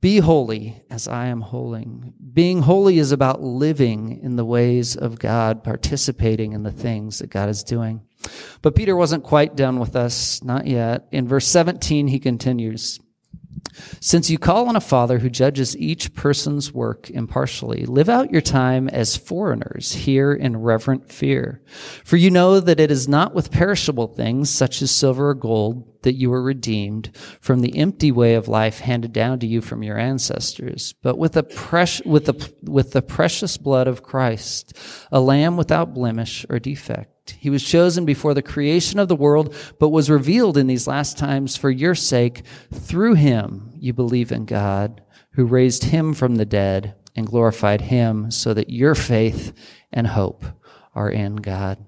Be 0.00 0.18
holy 0.18 0.82
as 0.90 1.08
I 1.08 1.26
am 1.26 1.40
holy. 1.40 1.84
Being 2.32 2.62
holy 2.62 2.98
is 2.98 3.10
about 3.10 3.42
living 3.42 4.20
in 4.22 4.36
the 4.36 4.44
ways 4.44 4.96
of 4.96 5.18
God, 5.18 5.64
participating 5.64 6.52
in 6.52 6.62
the 6.62 6.70
things 6.70 7.18
that 7.18 7.30
God 7.30 7.48
is 7.48 7.64
doing. 7.64 8.07
But 8.62 8.74
Peter 8.74 8.96
wasn't 8.96 9.24
quite 9.24 9.56
done 9.56 9.78
with 9.78 9.96
us, 9.96 10.42
not 10.42 10.66
yet. 10.66 11.06
In 11.12 11.28
verse 11.28 11.46
17, 11.46 12.08
he 12.08 12.18
continues. 12.18 13.00
Since 14.00 14.30
you 14.30 14.38
call 14.38 14.68
on 14.68 14.76
a 14.76 14.80
father 14.80 15.18
who 15.18 15.30
judges 15.30 15.76
each 15.76 16.14
person's 16.14 16.72
work 16.72 17.10
impartially, 17.10 17.84
live 17.86 18.08
out 18.08 18.32
your 18.32 18.40
time 18.40 18.88
as 18.88 19.16
foreigners 19.16 19.92
here 19.92 20.32
in 20.32 20.56
reverent 20.56 21.10
fear. 21.10 21.62
For 22.04 22.16
you 22.16 22.30
know 22.30 22.60
that 22.60 22.80
it 22.80 22.90
is 22.90 23.08
not 23.08 23.34
with 23.34 23.50
perishable 23.50 24.08
things 24.08 24.50
such 24.50 24.82
as 24.82 24.90
silver 24.90 25.30
or 25.30 25.34
gold 25.34 25.84
that 26.02 26.14
you 26.14 26.30
were 26.30 26.42
redeemed 26.42 27.10
from 27.40 27.60
the 27.60 27.76
empty 27.76 28.12
way 28.12 28.34
of 28.34 28.48
life 28.48 28.78
handed 28.80 29.12
down 29.12 29.40
to 29.40 29.46
you 29.46 29.60
from 29.60 29.82
your 29.82 29.98
ancestors, 29.98 30.94
but 31.02 31.18
with 31.18 31.32
the, 31.32 31.42
pres- 31.42 32.02
with 32.04 32.26
the, 32.26 32.52
with 32.62 32.92
the 32.92 33.02
precious 33.02 33.56
blood 33.56 33.88
of 33.88 34.02
Christ, 34.02 34.74
a 35.10 35.20
lamb 35.20 35.56
without 35.56 35.94
blemish 35.94 36.46
or 36.48 36.58
defect. 36.58 37.17
He 37.38 37.50
was 37.50 37.62
chosen 37.62 38.04
before 38.04 38.34
the 38.34 38.42
creation 38.42 38.98
of 38.98 39.08
the 39.08 39.16
world, 39.16 39.54
but 39.78 39.88
was 39.88 40.10
revealed 40.10 40.56
in 40.56 40.66
these 40.66 40.86
last 40.86 41.18
times 41.18 41.56
for 41.56 41.70
your 41.70 41.94
sake. 41.94 42.42
Through 42.72 43.14
him, 43.14 43.70
you 43.74 43.92
believe 43.92 44.32
in 44.32 44.44
God, 44.44 45.02
who 45.32 45.44
raised 45.44 45.84
him 45.84 46.14
from 46.14 46.36
the 46.36 46.46
dead 46.46 46.94
and 47.16 47.26
glorified 47.26 47.82
him, 47.82 48.30
so 48.30 48.54
that 48.54 48.70
your 48.70 48.94
faith 48.94 49.52
and 49.92 50.06
hope 50.06 50.44
are 50.94 51.10
in 51.10 51.36
God. 51.36 51.84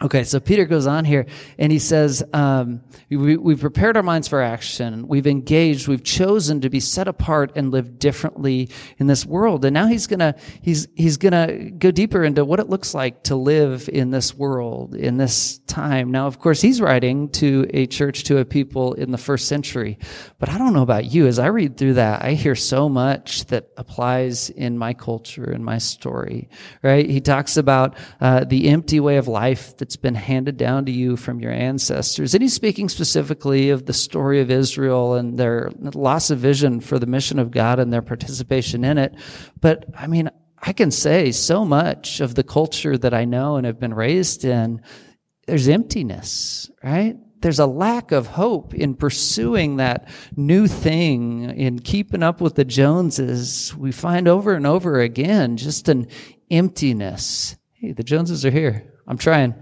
Okay, 0.00 0.22
so 0.22 0.38
Peter 0.38 0.64
goes 0.64 0.86
on 0.86 1.04
here 1.04 1.26
and 1.58 1.72
he 1.72 1.80
says, 1.80 2.22
um, 2.32 2.82
we, 3.10 3.36
We've 3.36 3.58
prepared 3.58 3.96
our 3.96 4.02
minds 4.04 4.28
for 4.28 4.40
action. 4.40 5.08
We've 5.08 5.26
engaged. 5.26 5.88
We've 5.88 6.04
chosen 6.04 6.60
to 6.60 6.70
be 6.70 6.78
set 6.78 7.08
apart 7.08 7.50
and 7.56 7.72
live 7.72 7.98
differently 7.98 8.70
in 8.98 9.08
this 9.08 9.26
world. 9.26 9.64
And 9.64 9.74
now 9.74 9.88
he's 9.88 10.06
gonna, 10.06 10.36
he's, 10.62 10.86
he's 10.94 11.16
gonna 11.16 11.70
go 11.70 11.90
deeper 11.90 12.22
into 12.22 12.44
what 12.44 12.60
it 12.60 12.68
looks 12.68 12.94
like 12.94 13.24
to 13.24 13.34
live 13.34 13.90
in 13.92 14.12
this 14.12 14.36
world, 14.36 14.94
in 14.94 15.16
this 15.16 15.58
time. 15.66 16.12
Now, 16.12 16.28
of 16.28 16.38
course, 16.38 16.60
he's 16.60 16.80
writing 16.80 17.28
to 17.30 17.68
a 17.74 17.86
church, 17.86 18.22
to 18.24 18.38
a 18.38 18.44
people 18.44 18.92
in 18.94 19.10
the 19.10 19.18
first 19.18 19.48
century. 19.48 19.98
But 20.38 20.48
I 20.48 20.58
don't 20.58 20.74
know 20.74 20.82
about 20.82 21.06
you. 21.06 21.26
As 21.26 21.40
I 21.40 21.46
read 21.48 21.76
through 21.76 21.94
that, 21.94 22.22
I 22.22 22.34
hear 22.34 22.54
so 22.54 22.88
much 22.88 23.46
that 23.46 23.70
applies 23.76 24.48
in 24.50 24.78
my 24.78 24.94
culture 24.94 25.50
and 25.50 25.64
my 25.64 25.78
story, 25.78 26.48
right? 26.84 27.10
He 27.10 27.20
talks 27.20 27.56
about 27.56 27.96
uh, 28.20 28.44
the 28.44 28.68
empty 28.68 29.00
way 29.00 29.16
of 29.16 29.26
life 29.26 29.76
that's 29.88 29.96
been 29.96 30.14
handed 30.14 30.58
down 30.58 30.84
to 30.84 30.92
you 30.92 31.16
from 31.16 31.40
your 31.40 31.50
ancestors. 31.50 32.34
And 32.34 32.42
he's 32.42 32.52
speaking 32.52 32.90
specifically 32.90 33.70
of 33.70 33.86
the 33.86 33.94
story 33.94 34.42
of 34.42 34.50
Israel 34.50 35.14
and 35.14 35.38
their 35.38 35.70
loss 35.94 36.28
of 36.28 36.38
vision 36.40 36.80
for 36.80 36.98
the 36.98 37.06
mission 37.06 37.38
of 37.38 37.50
God 37.50 37.78
and 37.78 37.90
their 37.90 38.02
participation 38.02 38.84
in 38.84 38.98
it. 38.98 39.14
But 39.58 39.86
I 39.96 40.06
mean, 40.06 40.28
I 40.58 40.74
can 40.74 40.90
say 40.90 41.32
so 41.32 41.64
much 41.64 42.20
of 42.20 42.34
the 42.34 42.42
culture 42.42 42.98
that 42.98 43.14
I 43.14 43.24
know 43.24 43.56
and 43.56 43.64
have 43.64 43.80
been 43.80 43.94
raised 43.94 44.44
in, 44.44 44.82
there's 45.46 45.68
emptiness, 45.68 46.70
right? 46.84 47.16
There's 47.40 47.58
a 47.58 47.64
lack 47.64 48.12
of 48.12 48.26
hope 48.26 48.74
in 48.74 48.94
pursuing 48.94 49.76
that 49.76 50.10
new 50.36 50.66
thing, 50.66 51.44
in 51.44 51.78
keeping 51.78 52.22
up 52.22 52.42
with 52.42 52.56
the 52.56 52.66
Joneses. 52.66 53.74
We 53.74 53.92
find 53.92 54.28
over 54.28 54.52
and 54.52 54.66
over 54.66 55.00
again 55.00 55.56
just 55.56 55.88
an 55.88 56.08
emptiness. 56.50 57.56
Hey, 57.72 57.92
the 57.92 58.02
Joneses 58.02 58.44
are 58.44 58.50
here. 58.50 58.92
I'm 59.08 59.18
trying. 59.18 59.54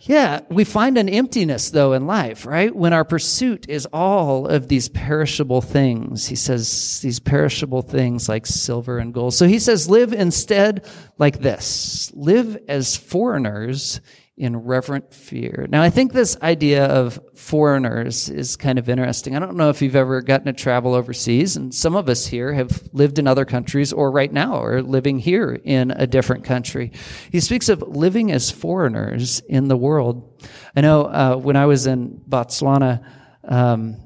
Yeah, 0.00 0.40
we 0.50 0.64
find 0.64 0.98
an 0.98 1.08
emptiness 1.08 1.70
though 1.70 1.94
in 1.94 2.06
life, 2.06 2.44
right? 2.44 2.74
When 2.74 2.92
our 2.92 3.04
pursuit 3.04 3.68
is 3.68 3.86
all 3.86 4.46
of 4.46 4.68
these 4.68 4.88
perishable 4.88 5.62
things. 5.62 6.26
He 6.26 6.36
says 6.36 7.00
these 7.00 7.20
perishable 7.20 7.80
things 7.80 8.28
like 8.28 8.44
silver 8.46 8.98
and 8.98 9.14
gold. 9.14 9.32
So 9.32 9.46
he 9.46 9.58
says 9.58 9.88
live 9.88 10.12
instead 10.12 10.86
like 11.16 11.40
this. 11.40 12.10
Live 12.14 12.58
as 12.68 12.96
foreigners 12.96 14.00
in 14.36 14.56
reverent 14.56 15.14
fear. 15.14 15.66
Now, 15.68 15.82
I 15.82 15.90
think 15.90 16.12
this 16.12 16.36
idea 16.42 16.86
of 16.86 17.20
foreigners 17.34 18.28
is 18.28 18.56
kind 18.56 18.80
of 18.80 18.88
interesting. 18.88 19.36
I 19.36 19.38
don't 19.38 19.56
know 19.56 19.68
if 19.68 19.80
you've 19.80 19.94
ever 19.94 20.22
gotten 20.22 20.46
to 20.46 20.52
travel 20.52 20.94
overseas, 20.94 21.56
and 21.56 21.72
some 21.72 21.94
of 21.94 22.08
us 22.08 22.26
here 22.26 22.52
have 22.52 22.82
lived 22.92 23.20
in 23.20 23.28
other 23.28 23.44
countries 23.44 23.92
or 23.92 24.10
right 24.10 24.32
now 24.32 24.60
are 24.60 24.82
living 24.82 25.20
here 25.20 25.52
in 25.62 25.92
a 25.92 26.06
different 26.06 26.42
country. 26.42 26.90
He 27.30 27.38
speaks 27.38 27.68
of 27.68 27.82
living 27.82 28.32
as 28.32 28.50
foreigners 28.50 29.40
in 29.48 29.68
the 29.68 29.76
world. 29.76 30.44
I 30.74 30.80
know 30.80 31.02
uh, 31.04 31.36
when 31.36 31.54
I 31.54 31.66
was 31.66 31.86
in 31.86 32.20
Botswana, 32.28 33.04
um, 33.44 34.00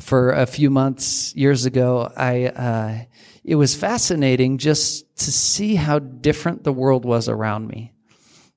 for 0.00 0.30
a 0.30 0.46
few 0.46 0.70
months 0.70 1.34
years 1.34 1.66
ago, 1.66 2.10
I 2.16 2.46
uh, 2.46 3.04
it 3.44 3.56
was 3.56 3.74
fascinating 3.74 4.58
just 4.58 5.16
to 5.18 5.32
see 5.32 5.74
how 5.74 5.98
different 5.98 6.64
the 6.64 6.72
world 6.72 7.04
was 7.04 7.28
around 7.28 7.66
me. 7.66 7.92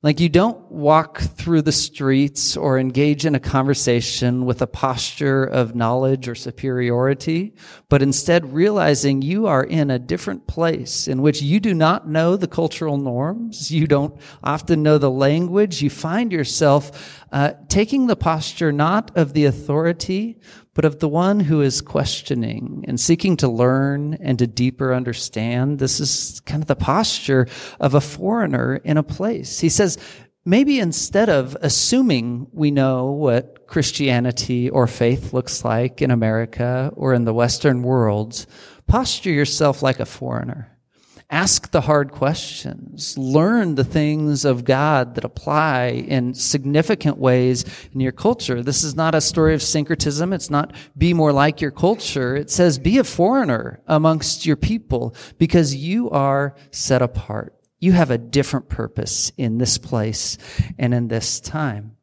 Like 0.04 0.20
you 0.20 0.30
don't 0.30 0.60
walk 0.72 1.20
through 1.20 1.62
the 1.62 1.72
streets 1.72 2.58
or 2.58 2.80
engage 2.80 3.24
in 3.28 3.36
a 3.36 3.40
conversation 3.40 4.46
with 4.46 4.64
a 4.64 4.68
posture 4.68 5.44
of 5.44 5.76
knowledge 5.76 6.28
or 6.28 6.34
superiority, 6.34 7.54
but 7.88 8.02
instead 8.02 8.52
realizing 8.52 9.22
you 9.22 9.46
are 9.46 9.64
in 9.64 9.92
a 9.92 10.00
different 10.00 10.48
place 10.48 11.08
in 11.08 11.22
which 11.22 11.44
you 11.44 11.60
do 11.60 11.76
not 11.76 12.10
know 12.10 12.36
the 12.36 12.48
cultural 12.48 12.98
norms. 12.98 13.70
You 13.70 13.86
don't 13.86 14.20
often 14.44 14.82
know 14.82 14.98
the 14.98 15.12
language. 15.12 15.84
You 15.84 15.92
find 15.92 16.32
yourself 16.32 17.24
uh, 17.32 17.54
taking 17.68 18.08
the 18.08 18.16
posture 18.16 18.72
not 18.72 19.16
of 19.16 19.34
the 19.34 19.46
authority, 19.46 20.40
but 20.82 20.88
of 20.88 21.00
the 21.00 21.08
one 21.08 21.40
who 21.40 21.62
is 21.62 21.80
questioning 21.80 22.84
and 22.88 23.00
seeking 23.00 23.38
to 23.38 23.48
learn 23.48 24.16
and 24.16 24.40
to 24.40 24.48
deeper 24.48 24.96
understand. 24.96 25.78
This 25.78 26.00
is 26.00 26.42
kind 26.48 26.64
of 26.64 26.68
the 26.68 26.76
posture 26.76 27.48
of 27.80 27.94
a 27.94 28.02
foreigner 28.02 28.78
in 28.78 28.98
a 28.98 29.04
place. 29.04 29.60
He 29.60 29.70
says, 29.70 30.00
maybe 30.44 30.80
instead 30.80 31.30
of 31.30 31.56
assuming 31.62 32.48
we 32.52 32.72
know 32.72 33.12
what 33.12 33.68
Christianity 33.68 34.72
or 34.72 34.88
faith 34.88 35.34
looks 35.34 35.64
like 35.64 36.02
in 36.02 36.10
America 36.10 36.92
or 36.96 37.14
in 37.14 37.26
the 37.26 37.34
Western 37.36 37.84
world, 37.84 38.48
posture 38.88 39.30
yourself 39.30 39.84
like 39.84 40.00
a 40.00 40.06
foreigner. 40.08 40.71
Ask 41.32 41.72
the 41.72 41.80
hard 41.80 42.12
questions. 42.12 43.18
Learn 43.18 43.76
the 43.76 43.86
things 43.86 44.44
of 44.44 44.66
God 44.66 45.16
that 45.16 45.24
apply 45.24 46.04
in 46.06 46.34
significant 46.34 47.18
ways 47.18 47.64
in 47.94 48.02
your 48.02 48.12
culture. 48.12 48.62
This 48.62 48.84
is 48.84 48.96
not 48.96 49.16
a 49.16 49.22
story 49.22 49.54
of 49.54 49.64
syncretism. 49.64 50.34
It's 50.34 50.50
not 50.50 50.76
be 50.98 51.14
more 51.14 51.32
like 51.32 51.62
your 51.62 51.72
culture. 51.72 52.36
It 52.36 52.50
says 52.50 52.78
be 52.78 52.98
a 52.98 53.06
foreigner 53.06 53.82
amongst 53.88 54.46
your 54.46 54.58
people 54.58 55.16
because 55.38 55.74
you 55.74 56.10
are 56.10 56.54
set 56.72 57.02
apart. 57.02 57.56
You 57.80 57.94
have 57.94 58.12
a 58.12 58.18
different 58.18 58.68
purpose 58.68 59.32
in 59.38 59.58
this 59.58 59.78
place 59.78 60.38
and 60.78 60.94
in 60.94 61.08
this 61.08 61.40
time. 61.40 61.96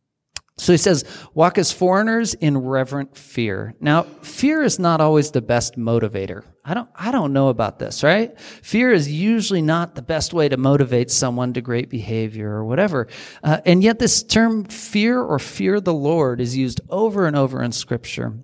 So 0.59 0.73
he 0.73 0.77
says, 0.77 1.05
walk 1.35 1.57
as 1.57 1.71
foreigners 1.71 2.35
in 2.35 2.59
reverent 2.59 3.17
fear. 3.17 3.75
Now, 3.81 4.03
fear 4.23 4.63
is 4.63 4.79
not 4.79 5.01
always 5.01 5.31
the 5.31 5.41
best 5.41 5.79
motivator. 5.79 6.43
I 6.65 6.75
don't, 6.75 6.91
I 6.97 7.13
don't 7.13 7.33
know 7.33 7.49
about 7.49 7.79
this, 7.79 8.03
right? 8.03 8.39
Fear 8.41 8.93
is 8.93 9.11
usually 9.11 9.63
not 9.63 9.95
the 9.95 10.03
best 10.03 10.35
way 10.35 10.49
to 10.49 10.57
motivate 10.57 11.11
someone 11.11 11.55
to 11.55 11.61
great 11.61 11.89
behavior 11.89 12.51
or 12.51 12.65
whatever. 12.65 13.07
Uh, 13.43 13.61
and 13.65 13.83
yet 13.83 14.01
this 14.01 14.23
term 14.23 14.65
fear 14.65 15.23
or 15.23 15.39
fear 15.39 15.81
the 15.81 15.95
Lord 15.95 16.41
is 16.41 16.57
used 16.57 16.81
over 16.91 17.27
and 17.27 17.37
over 17.37 17.63
in 17.63 17.71
scripture. 17.73 18.35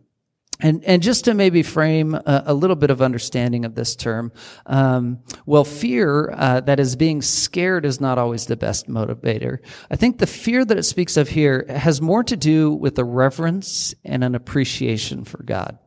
And, 0.60 0.84
and 0.84 1.02
just 1.02 1.24
to 1.24 1.34
maybe 1.34 1.62
frame 1.62 2.14
a, 2.14 2.44
a, 2.46 2.54
little 2.54 2.76
bit 2.76 2.90
of 2.90 3.02
understanding 3.02 3.64
of 3.64 3.74
this 3.74 3.96
term, 3.96 4.32
um, 4.66 5.18
well, 5.46 5.64
fear 5.64 6.30
uh, 6.30 6.60
that 6.60 6.78
is 6.78 6.94
being 6.94 7.22
scared 7.22 7.84
is 7.84 8.00
not 8.00 8.18
always 8.18 8.46
the 8.46 8.56
best 8.56 8.88
motivator. 8.88 9.58
I 9.90 9.96
think 9.96 10.18
the 10.18 10.26
fear 10.26 10.64
that 10.64 10.78
it 10.78 10.84
speaks 10.84 11.16
of 11.16 11.28
here 11.28 11.66
has 11.68 12.00
more 12.00 12.22
to 12.24 12.36
do 12.36 12.72
with 12.72 12.98
a 12.98 13.04
reverence 13.04 13.94
and 14.04 14.22
an 14.22 14.34
appreciation 14.34 15.24
for 15.24 15.42
God. 15.42 15.78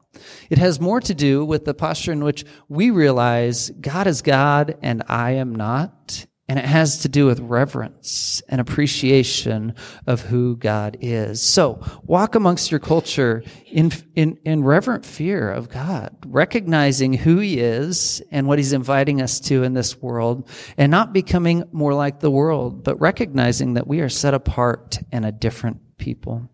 It 0.49 0.57
has 0.57 0.79
more 0.79 0.99
to 1.01 1.13
do 1.13 1.45
with 1.45 1.65
the 1.65 1.73
posture 1.73 2.11
in 2.11 2.23
which 2.23 2.43
we 2.67 2.89
realize 2.89 3.69
God 3.69 4.07
is 4.07 4.21
God 4.21 4.77
and 4.81 5.03
I 5.07 5.31
am 5.31 5.55
not, 5.55 6.25
and 6.49 6.57
it 6.57 6.65
has 6.65 6.99
to 6.99 7.09
do 7.09 7.25
with 7.25 7.39
reverence 7.39 8.41
and 8.47 8.61
appreciation 8.61 9.75
of 10.05 10.21
who 10.21 10.55
God 10.55 10.97
is. 11.01 11.41
So 11.41 11.81
walk 12.03 12.35
amongst 12.35 12.71
your 12.71 12.79
culture 12.79 13.43
in, 13.65 13.91
in, 14.15 14.37
in 14.45 14.63
reverent 14.63 15.05
fear 15.05 15.51
of 15.51 15.69
God, 15.69 16.15
recognizing 16.25 17.13
who 17.13 17.39
he 17.39 17.59
is 17.59 18.21
and 18.31 18.47
what 18.47 18.59
he's 18.59 18.73
inviting 18.73 19.21
us 19.21 19.39
to 19.41 19.63
in 19.63 19.73
this 19.73 20.01
world 20.01 20.49
and 20.77 20.89
not 20.89 21.11
becoming 21.11 21.65
more 21.71 21.93
like 21.93 22.21
the 22.21 22.31
world, 22.31 22.83
but 22.83 22.99
recognizing 23.01 23.73
that 23.73 23.87
we 23.87 23.99
are 23.99 24.09
set 24.09 24.33
apart 24.33 24.99
and 25.11 25.25
a 25.25 25.31
different 25.31 25.97
people. 25.97 26.49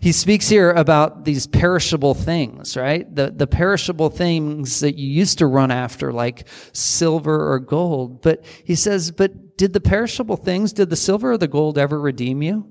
He 0.00 0.12
speaks 0.12 0.48
here 0.48 0.70
about 0.72 1.24
these 1.24 1.46
perishable 1.46 2.14
things, 2.14 2.76
right? 2.76 3.12
The, 3.14 3.30
the 3.30 3.46
perishable 3.46 4.10
things 4.10 4.80
that 4.80 4.98
you 4.98 5.08
used 5.08 5.38
to 5.38 5.46
run 5.46 5.70
after, 5.70 6.12
like 6.12 6.48
silver 6.72 7.52
or 7.52 7.58
gold. 7.60 8.22
But 8.22 8.44
he 8.64 8.74
says, 8.74 9.12
but 9.12 9.56
did 9.56 9.72
the 9.72 9.80
perishable 9.80 10.36
things, 10.36 10.72
did 10.72 10.90
the 10.90 10.96
silver 10.96 11.32
or 11.32 11.38
the 11.38 11.48
gold 11.48 11.78
ever 11.78 12.00
redeem 12.00 12.42
you? 12.42 12.68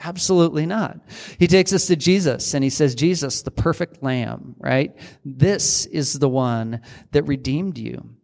Absolutely 0.00 0.66
not. 0.66 0.98
He 1.38 1.46
takes 1.46 1.72
us 1.72 1.86
to 1.86 1.96
Jesus 1.96 2.54
and 2.54 2.64
he 2.64 2.70
says, 2.70 2.96
Jesus, 2.96 3.42
the 3.42 3.52
perfect 3.52 4.02
lamb, 4.02 4.56
right? 4.58 4.96
This 5.24 5.86
is 5.86 6.18
the 6.18 6.28
one 6.28 6.80
that 7.12 7.22
redeemed 7.24 7.78
you. 7.78 8.16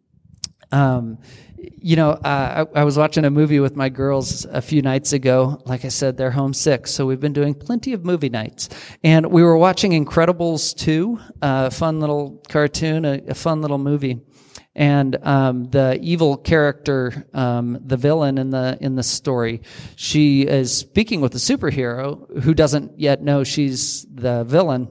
Um, 0.72 1.18
you 1.58 1.96
know, 1.96 2.10
uh, 2.10 2.66
I, 2.74 2.80
I, 2.80 2.84
was 2.84 2.96
watching 2.96 3.24
a 3.24 3.30
movie 3.30 3.60
with 3.60 3.76
my 3.76 3.88
girls 3.88 4.44
a 4.46 4.60
few 4.60 4.82
nights 4.82 5.12
ago. 5.12 5.60
Like 5.66 5.84
I 5.84 5.88
said, 5.88 6.16
they're 6.16 6.30
homesick, 6.30 6.86
so 6.86 7.06
we've 7.06 7.20
been 7.20 7.32
doing 7.32 7.54
plenty 7.54 7.92
of 7.92 8.04
movie 8.04 8.28
nights. 8.28 8.68
And 9.02 9.26
we 9.26 9.42
were 9.42 9.56
watching 9.56 9.92
Incredibles 9.92 10.76
2, 10.76 11.18
a 11.42 11.70
fun 11.70 12.00
little 12.00 12.42
cartoon, 12.48 13.04
a, 13.04 13.20
a 13.28 13.34
fun 13.34 13.60
little 13.62 13.78
movie. 13.78 14.20
And 14.74 15.16
um, 15.26 15.64
the 15.70 15.98
evil 16.00 16.36
character, 16.36 17.26
um, 17.34 17.80
the 17.84 17.96
villain 17.96 18.38
in 18.38 18.50
the 18.50 18.78
in 18.80 18.94
the 18.94 19.02
story, 19.02 19.62
she 19.96 20.42
is 20.42 20.76
speaking 20.76 21.20
with 21.20 21.32
the 21.32 21.38
superhero 21.38 22.42
who 22.42 22.54
doesn't 22.54 22.98
yet 22.98 23.20
know 23.20 23.42
she's 23.42 24.06
the 24.08 24.44
villain, 24.44 24.88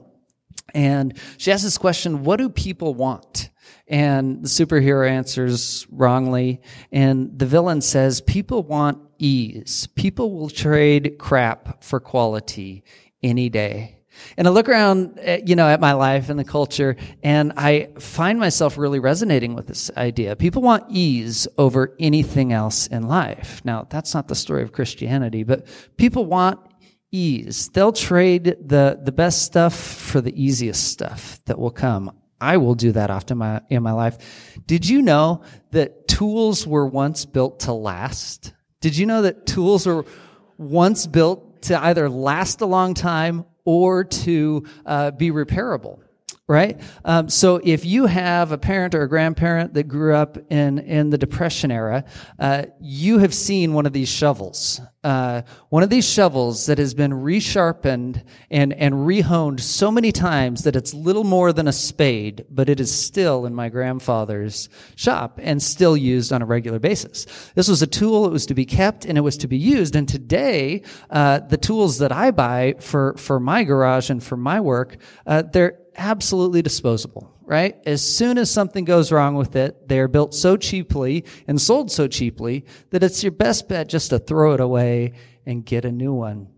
and 0.74 1.18
she 1.38 1.50
asks 1.52 1.64
this 1.64 1.78
question: 1.78 2.22
"What 2.22 2.36
do 2.36 2.50
people 2.50 2.92
want?" 2.92 3.48
And 3.88 4.42
the 4.42 4.48
superhero 4.48 5.08
answers 5.08 5.86
wrongly. 5.90 6.60
And 6.92 7.38
the 7.38 7.46
villain 7.46 7.80
says, 7.80 8.20
people 8.20 8.62
want 8.62 8.98
ease. 9.18 9.88
People 9.94 10.32
will 10.32 10.50
trade 10.50 11.16
crap 11.18 11.82
for 11.82 12.00
quality 12.00 12.84
any 13.22 13.48
day. 13.48 13.98
And 14.36 14.46
I 14.46 14.50
look 14.50 14.68
around, 14.68 15.18
eh, 15.20 15.40
you 15.44 15.56
know, 15.56 15.68
at 15.68 15.80
my 15.80 15.92
life 15.92 16.28
and 16.28 16.38
the 16.38 16.44
culture, 16.44 16.96
and 17.22 17.52
I 17.56 17.90
find 17.98 18.38
myself 18.38 18.76
really 18.78 18.98
resonating 18.98 19.54
with 19.54 19.66
this 19.66 19.90
idea. 19.96 20.36
People 20.36 20.62
want 20.62 20.84
ease 20.88 21.46
over 21.56 21.94
anything 21.98 22.52
else 22.52 22.86
in 22.88 23.06
life. 23.06 23.62
Now, 23.64 23.86
that's 23.88 24.14
not 24.14 24.28
the 24.28 24.34
story 24.34 24.62
of 24.62 24.72
Christianity, 24.72 25.44
but 25.44 25.66
people 25.96 26.26
want 26.26 26.60
ease. 27.12 27.68
They'll 27.68 27.92
trade 27.92 28.56
the, 28.60 29.00
the 29.02 29.12
best 29.12 29.42
stuff 29.42 29.74
for 29.74 30.20
the 30.20 30.40
easiest 30.40 30.88
stuff 30.88 31.40
that 31.46 31.58
will 31.58 31.70
come. 31.70 32.12
I 32.40 32.56
will 32.56 32.74
do 32.74 32.92
that 32.92 33.10
often 33.10 33.38
my, 33.38 33.62
in 33.68 33.82
my 33.82 33.92
life. 33.92 34.18
Did 34.66 34.88
you 34.88 35.02
know 35.02 35.42
that 35.72 36.08
tools 36.08 36.66
were 36.66 36.86
once 36.86 37.24
built 37.24 37.60
to 37.60 37.72
last? 37.72 38.52
Did 38.80 38.96
you 38.96 39.06
know 39.06 39.22
that 39.22 39.46
tools 39.46 39.86
were 39.86 40.04
once 40.56 41.06
built 41.06 41.62
to 41.62 41.82
either 41.82 42.08
last 42.08 42.60
a 42.60 42.66
long 42.66 42.94
time 42.94 43.44
or 43.64 44.04
to 44.04 44.64
uh, 44.86 45.10
be 45.10 45.30
repairable? 45.30 45.98
Right? 46.48 46.80
Um, 47.04 47.28
so 47.28 47.60
if 47.62 47.84
you 47.84 48.06
have 48.06 48.52
a 48.52 48.58
parent 48.58 48.94
or 48.94 49.02
a 49.02 49.08
grandparent 49.08 49.74
that 49.74 49.84
grew 49.84 50.14
up 50.14 50.38
in 50.50 50.78
in 50.78 51.10
the 51.10 51.18
Depression 51.18 51.70
era, 51.70 52.04
uh, 52.38 52.64
you 52.80 53.18
have 53.18 53.34
seen 53.34 53.74
one 53.74 53.84
of 53.84 53.92
these 53.92 54.08
shovels, 54.08 54.80
uh, 55.04 55.42
one 55.68 55.82
of 55.82 55.90
these 55.90 56.08
shovels 56.08 56.64
that 56.66 56.78
has 56.78 56.94
been 56.94 57.12
resharpened 57.12 58.24
and 58.50 58.72
and 58.72 58.94
rehoned 58.94 59.60
so 59.60 59.90
many 59.90 60.10
times 60.10 60.64
that 60.64 60.74
it's 60.74 60.94
little 60.94 61.22
more 61.22 61.52
than 61.52 61.68
a 61.68 61.72
spade, 61.72 62.46
but 62.48 62.70
it 62.70 62.80
is 62.80 62.90
still 62.90 63.44
in 63.44 63.54
my 63.54 63.68
grandfather's 63.68 64.70
shop 64.96 65.38
and 65.42 65.62
still 65.62 65.98
used 65.98 66.32
on 66.32 66.40
a 66.40 66.46
regular 66.46 66.78
basis. 66.78 67.26
This 67.56 67.68
was 67.68 67.82
a 67.82 67.86
tool; 67.86 68.24
it 68.24 68.32
was 68.32 68.46
to 68.46 68.54
be 68.54 68.64
kept 68.64 69.04
and 69.04 69.18
it 69.18 69.22
was 69.22 69.36
to 69.38 69.48
be 69.48 69.58
used. 69.58 69.94
And 69.94 70.08
today, 70.08 70.80
uh, 71.10 71.40
the 71.40 71.58
tools 71.58 71.98
that 71.98 72.10
I 72.10 72.30
buy 72.30 72.76
for 72.80 73.14
for 73.18 73.38
my 73.38 73.64
garage 73.64 74.08
and 74.08 74.22
for 74.22 74.38
my 74.38 74.60
work, 74.60 74.96
uh, 75.26 75.42
they're 75.42 75.76
absolutely 75.98 76.62
disposable, 76.62 77.30
right? 77.44 77.76
As 77.84 78.00
soon 78.02 78.38
as 78.38 78.50
something 78.50 78.84
goes 78.84 79.12
wrong 79.12 79.34
with 79.34 79.56
it, 79.56 79.88
they 79.88 79.98
are 79.98 80.08
built 80.08 80.34
so 80.34 80.56
cheaply 80.56 81.24
and 81.46 81.60
sold 81.60 81.90
so 81.90 82.06
cheaply 82.06 82.64
that 82.90 83.02
it's 83.02 83.22
your 83.22 83.32
best 83.32 83.68
bet 83.68 83.88
just 83.88 84.10
to 84.10 84.18
throw 84.18 84.54
it 84.54 84.60
away 84.60 85.12
and 85.44 85.66
get 85.66 85.84
a 85.84 85.92
new 85.92 86.14
one. 86.14 86.48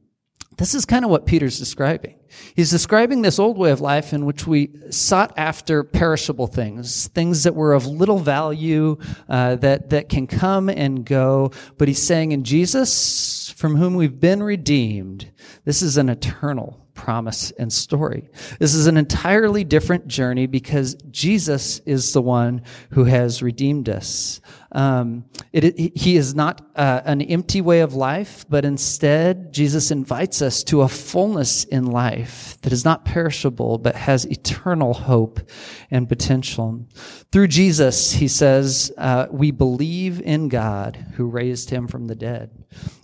This 0.56 0.74
is 0.74 0.84
kind 0.84 1.06
of 1.06 1.10
what 1.10 1.24
Peter's 1.24 1.58
describing. 1.58 2.16
He's 2.54 2.70
describing 2.70 3.22
this 3.22 3.38
old 3.38 3.56
way 3.56 3.70
of 3.70 3.80
life 3.80 4.12
in 4.12 4.26
which 4.26 4.46
we 4.46 4.70
sought 4.90 5.32
after 5.38 5.82
perishable 5.82 6.48
things, 6.48 7.08
things 7.08 7.44
that 7.44 7.54
were 7.54 7.72
of 7.72 7.86
little 7.86 8.18
value, 8.18 8.98
uh, 9.26 9.56
that, 9.56 9.88
that 9.88 10.10
can 10.10 10.26
come 10.26 10.68
and 10.68 11.06
go. 11.06 11.52
But 11.78 11.88
he's 11.88 12.02
saying 12.02 12.32
in 12.32 12.44
Jesus, 12.44 13.48
from 13.56 13.76
whom 13.76 13.94
we've 13.94 14.20
been 14.20 14.42
redeemed, 14.42 15.32
this 15.64 15.80
is 15.80 15.96
an 15.96 16.10
eternal 16.10 16.86
promise 17.00 17.50
and 17.52 17.72
story. 17.72 18.28
This 18.58 18.74
is 18.74 18.86
an 18.86 18.98
entirely 18.98 19.64
different 19.64 20.06
journey 20.06 20.46
because 20.46 20.96
Jesus 21.10 21.78
is 21.86 22.12
the 22.12 22.20
one 22.20 22.60
who 22.90 23.04
has 23.04 23.42
redeemed 23.42 23.88
us. 23.88 24.42
Um, 24.72 25.24
it, 25.52 25.64
it, 25.64 25.96
he 25.96 26.16
is 26.16 26.34
not 26.34 26.64
uh, 26.76 27.00
an 27.04 27.22
empty 27.22 27.60
way 27.60 27.80
of 27.80 27.94
life, 27.94 28.44
but 28.48 28.64
instead, 28.64 29.52
Jesus 29.52 29.90
invites 29.90 30.42
us 30.42 30.62
to 30.64 30.82
a 30.82 30.88
fullness 30.88 31.64
in 31.64 31.86
life 31.86 32.56
that 32.62 32.72
is 32.72 32.84
not 32.84 33.04
perishable, 33.04 33.78
but 33.78 33.96
has 33.96 34.24
eternal 34.26 34.94
hope 34.94 35.40
and 35.90 36.08
potential. 36.08 36.86
Through 37.32 37.48
Jesus, 37.48 38.12
he 38.12 38.28
says, 38.28 38.92
uh, 38.96 39.26
we 39.30 39.50
believe 39.50 40.20
in 40.20 40.48
God 40.48 40.96
who 41.14 41.26
raised 41.26 41.70
him 41.70 41.88
from 41.88 42.06
the 42.06 42.14
dead. 42.14 42.50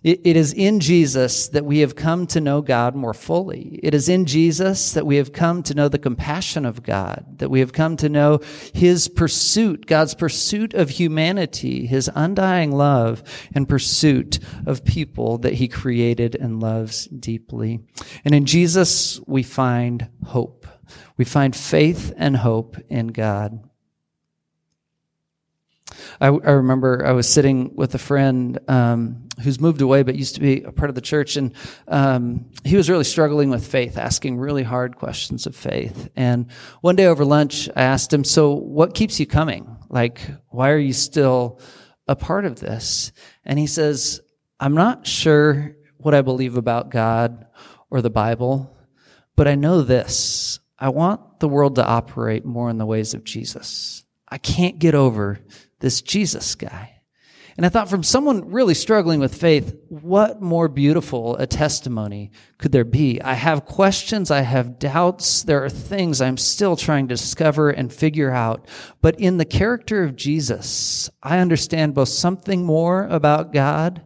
It, 0.04 0.20
it 0.24 0.36
is 0.36 0.52
in 0.52 0.78
Jesus 0.78 1.48
that 1.48 1.64
we 1.64 1.80
have 1.80 1.96
come 1.96 2.26
to 2.28 2.40
know 2.40 2.62
God 2.62 2.94
more 2.94 3.14
fully. 3.14 3.80
It 3.82 3.94
is 3.94 4.08
in 4.08 4.26
Jesus 4.26 4.92
that 4.92 5.06
we 5.06 5.16
have 5.16 5.32
come 5.32 5.64
to 5.64 5.74
know 5.74 5.88
the 5.88 5.98
compassion 5.98 6.64
of 6.64 6.84
God, 6.84 7.38
that 7.38 7.50
we 7.50 7.58
have 7.60 7.72
come 7.72 7.96
to 7.96 8.08
know 8.08 8.40
his 8.72 9.08
pursuit, 9.08 9.86
God's 9.86 10.14
pursuit 10.14 10.74
of 10.74 10.90
humanity, 10.90 11.55
his 11.60 12.10
undying 12.14 12.72
love 12.72 13.22
and 13.54 13.68
pursuit 13.68 14.38
of 14.66 14.84
people 14.84 15.38
that 15.38 15.54
he 15.54 15.68
created 15.68 16.34
and 16.34 16.60
loves 16.60 17.06
deeply. 17.06 17.80
And 18.24 18.34
in 18.34 18.46
Jesus, 18.46 19.20
we 19.26 19.42
find 19.42 20.08
hope. 20.24 20.66
We 21.16 21.24
find 21.24 21.54
faith 21.54 22.12
and 22.16 22.36
hope 22.36 22.76
in 22.88 23.08
God. 23.08 23.60
I, 26.20 26.26
I 26.26 26.50
remember 26.52 27.04
I 27.04 27.12
was 27.12 27.28
sitting 27.28 27.74
with 27.74 27.94
a 27.94 27.98
friend 27.98 28.58
um, 28.68 29.28
who's 29.42 29.60
moved 29.60 29.80
away 29.80 30.02
but 30.02 30.16
used 30.16 30.34
to 30.34 30.40
be 30.40 30.62
a 30.62 30.72
part 30.72 30.88
of 30.88 30.94
the 30.94 31.00
church, 31.00 31.36
and 31.36 31.54
um, 31.88 32.46
he 32.64 32.76
was 32.76 32.88
really 32.88 33.04
struggling 33.04 33.50
with 33.50 33.66
faith, 33.66 33.98
asking 33.98 34.38
really 34.38 34.62
hard 34.62 34.96
questions 34.96 35.46
of 35.46 35.54
faith. 35.54 36.08
And 36.16 36.50
one 36.80 36.96
day 36.96 37.06
over 37.06 37.24
lunch, 37.24 37.68
I 37.76 37.82
asked 37.82 38.12
him, 38.12 38.24
"So, 38.24 38.52
what 38.54 38.94
keeps 38.94 39.20
you 39.20 39.26
coming? 39.26 39.75
Like, 39.88 40.20
why 40.48 40.70
are 40.70 40.78
you 40.78 40.92
still 40.92 41.60
a 42.08 42.16
part 42.16 42.44
of 42.44 42.60
this?" 42.60 43.12
And 43.44 43.58
he 43.58 43.66
says, 43.66 44.20
"I'm 44.60 44.74
not 44.74 45.06
sure 45.06 45.76
what 45.98 46.14
I 46.14 46.22
believe 46.22 46.56
about 46.56 46.90
God 46.90 47.46
or 47.90 48.02
the 48.02 48.10
Bible, 48.10 48.70
but 49.36 49.48
I 49.48 49.54
know 49.54 49.82
this: 49.82 50.60
I 50.78 50.88
want 50.88 51.40
the 51.40 51.48
world 51.48 51.76
to 51.76 51.86
operate 51.86 52.44
more 52.44 52.70
in 52.70 52.78
the 52.78 52.86
ways 52.86 53.14
of 53.14 53.24
Jesus." 53.24 54.04
I 54.28 54.38
can't 54.38 54.80
get 54.80 54.94
over 54.94 55.38
this 55.78 56.02
Jesus 56.02 56.56
guy. 56.56 56.95
And 57.56 57.64
I 57.64 57.70
thought, 57.70 57.88
from 57.88 58.02
someone 58.02 58.50
really 58.50 58.74
struggling 58.74 59.18
with 59.18 59.34
faith, 59.34 59.74
what 59.88 60.42
more 60.42 60.68
beautiful 60.68 61.36
a 61.36 61.46
testimony 61.46 62.30
could 62.58 62.70
there 62.70 62.84
be? 62.84 63.20
I 63.22 63.32
have 63.32 63.64
questions, 63.64 64.30
I 64.30 64.42
have 64.42 64.78
doubts, 64.78 65.42
there 65.42 65.64
are 65.64 65.70
things 65.70 66.20
I'm 66.20 66.36
still 66.36 66.76
trying 66.76 67.08
to 67.08 67.14
discover 67.14 67.70
and 67.70 67.90
figure 67.90 68.30
out. 68.30 68.68
But 69.00 69.18
in 69.18 69.38
the 69.38 69.46
character 69.46 70.04
of 70.04 70.16
Jesus, 70.16 71.08
I 71.22 71.38
understand 71.38 71.94
both 71.94 72.10
something 72.10 72.62
more 72.62 73.06
about 73.06 73.54
God 73.54 74.02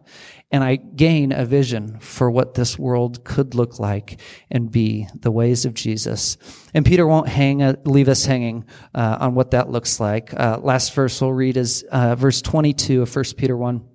and 0.51 0.63
I 0.63 0.75
gain 0.75 1.31
a 1.31 1.45
vision 1.45 1.99
for 1.99 2.29
what 2.29 2.55
this 2.55 2.77
world 2.77 3.23
could 3.23 3.55
look 3.55 3.79
like 3.79 4.19
and 4.49 4.69
be 4.69 5.07
the 5.15 5.31
ways 5.31 5.65
of 5.65 5.73
Jesus. 5.73 6.37
And 6.73 6.85
Peter 6.85 7.07
won't 7.07 7.29
hang, 7.29 7.61
uh, 7.61 7.75
leave 7.85 8.09
us 8.09 8.25
hanging 8.25 8.65
uh, 8.93 9.17
on 9.21 9.35
what 9.35 9.51
that 9.51 9.69
looks 9.69 9.99
like. 9.99 10.33
Uh, 10.33 10.59
last 10.61 10.93
verse 10.93 11.21
we'll 11.21 11.33
read 11.33 11.57
is 11.57 11.83
uh, 11.91 12.15
verse 12.15 12.41
22 12.41 13.01
of 13.01 13.15
1 13.15 13.25
Peter 13.37 13.55
1. 13.55 13.87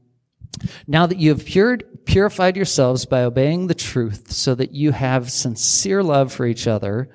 Now 0.86 1.06
that 1.06 1.18
you 1.18 1.30
have 1.30 1.44
pured, 1.44 2.04
purified 2.06 2.56
yourselves 2.56 3.04
by 3.04 3.22
obeying 3.22 3.66
the 3.66 3.74
truth, 3.74 4.32
so 4.32 4.54
that 4.54 4.72
you 4.72 4.92
have 4.92 5.30
sincere 5.30 6.02
love 6.02 6.32
for 6.32 6.46
each 6.46 6.66
other, 6.66 7.10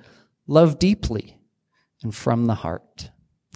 love 0.48 0.80
deeply 0.80 1.40
and 2.04 2.14
from 2.14 2.46
the 2.46 2.56
heart. 2.56 3.11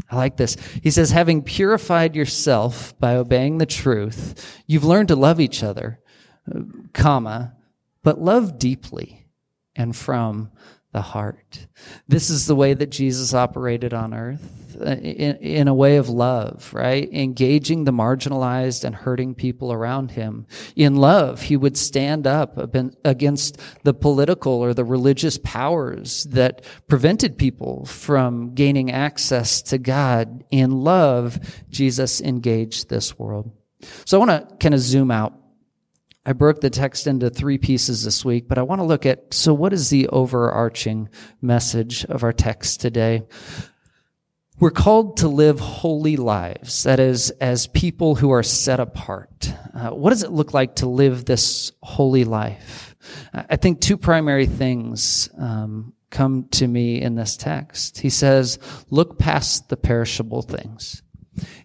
I 0.09 0.15
like 0.15 0.37
this. 0.37 0.55
He 0.83 0.91
says, 0.91 1.11
having 1.11 1.41
purified 1.41 2.15
yourself 2.15 2.97
by 2.99 3.15
obeying 3.15 3.57
the 3.57 3.65
truth, 3.65 4.61
you've 4.67 4.83
learned 4.83 5.07
to 5.07 5.15
love 5.15 5.39
each 5.39 5.63
other, 5.63 5.99
uh, 6.53 6.61
comma, 6.93 7.55
but 8.03 8.21
love 8.21 8.59
deeply 8.59 9.25
and 9.75 9.95
from 9.95 10.51
the 10.95 11.01
heart. 11.01 11.67
This 12.07 12.29
is 12.29 12.47
the 12.47 12.55
way 12.55 12.73
that 12.73 12.89
Jesus 12.89 13.33
operated 13.33 13.93
on 13.93 14.13
earth 14.13 14.49
uh, 14.79 14.91
in, 14.91 15.35
in, 15.35 15.67
a 15.67 15.73
way 15.73 15.97
of 15.97 16.07
love, 16.07 16.73
right? 16.73 17.11
Engaging 17.11 17.83
the 17.83 17.91
marginalized 17.91 18.85
and 18.85 18.95
hurting 18.95 19.35
people 19.35 19.73
around 19.73 20.11
him. 20.11 20.47
In 20.77 20.95
love, 20.95 21.41
he 21.41 21.57
would 21.57 21.75
stand 21.75 22.25
up 22.25 22.57
against 23.03 23.59
the 23.83 23.93
political 23.93 24.53
or 24.53 24.73
the 24.73 24.85
religious 24.85 25.37
powers 25.39 26.23
that 26.31 26.63
prevented 26.87 27.37
people 27.37 27.83
from 27.83 28.53
gaining 28.53 28.89
access 28.89 29.61
to 29.63 29.77
God. 29.77 30.45
In 30.49 30.71
love, 30.71 31.41
Jesus 31.69 32.21
engaged 32.21 32.87
this 32.87 33.19
world. 33.19 33.51
So 34.05 34.17
I 34.17 34.25
want 34.25 34.49
to 34.49 34.55
kind 34.61 34.73
of 34.73 34.79
zoom 34.79 35.11
out 35.11 35.33
I 36.25 36.33
broke 36.33 36.61
the 36.61 36.69
text 36.69 37.05
into 37.05 37.29
three 37.29 37.57
pieces 37.57 38.03
this 38.03 38.25
week, 38.25 38.47
but 38.47 38.57
I 38.57 38.63
want 38.63 38.79
to 38.79 38.85
look 38.85 39.05
at 39.05 39.33
so 39.33 39.53
what 39.53 39.73
is 39.73 39.89
the 39.89 40.07
overarching 40.07 41.09
message 41.41 42.03
of 42.05 42.23
our 42.23 42.33
text 42.33 42.81
today? 42.81 43.23
We're 44.57 44.71
called 44.71 45.17
to 45.17 45.27
live 45.27 45.59
holy 45.59 46.15
lives, 46.15 46.83
that 46.83 46.99
is, 46.99 47.29
as 47.29 47.67
people 47.67 48.15
who 48.15 48.31
are 48.31 48.41
set 48.41 48.79
apart. 48.79 49.53
Uh, 49.73 49.89
what 49.89 50.11
does 50.11 50.23
it 50.23 50.31
look 50.31 50.53
like 50.53 50.77
to 50.77 50.87
live 50.87 51.25
this 51.25 51.73
holy 51.83 52.23
life? 52.23 52.95
I 53.33 53.57
think 53.57 53.81
two 53.81 53.97
primary 53.97 54.45
things 54.45 55.29
um, 55.37 55.93
come 56.09 56.47
to 56.51 56.65
me 56.65 57.01
in 57.01 57.15
this 57.15 57.35
text. 57.35 57.99
He 57.99 58.09
says, 58.09 58.57
look 58.89 59.19
past 59.19 59.67
the 59.67 59.77
perishable 59.77 60.41
things. 60.41 61.03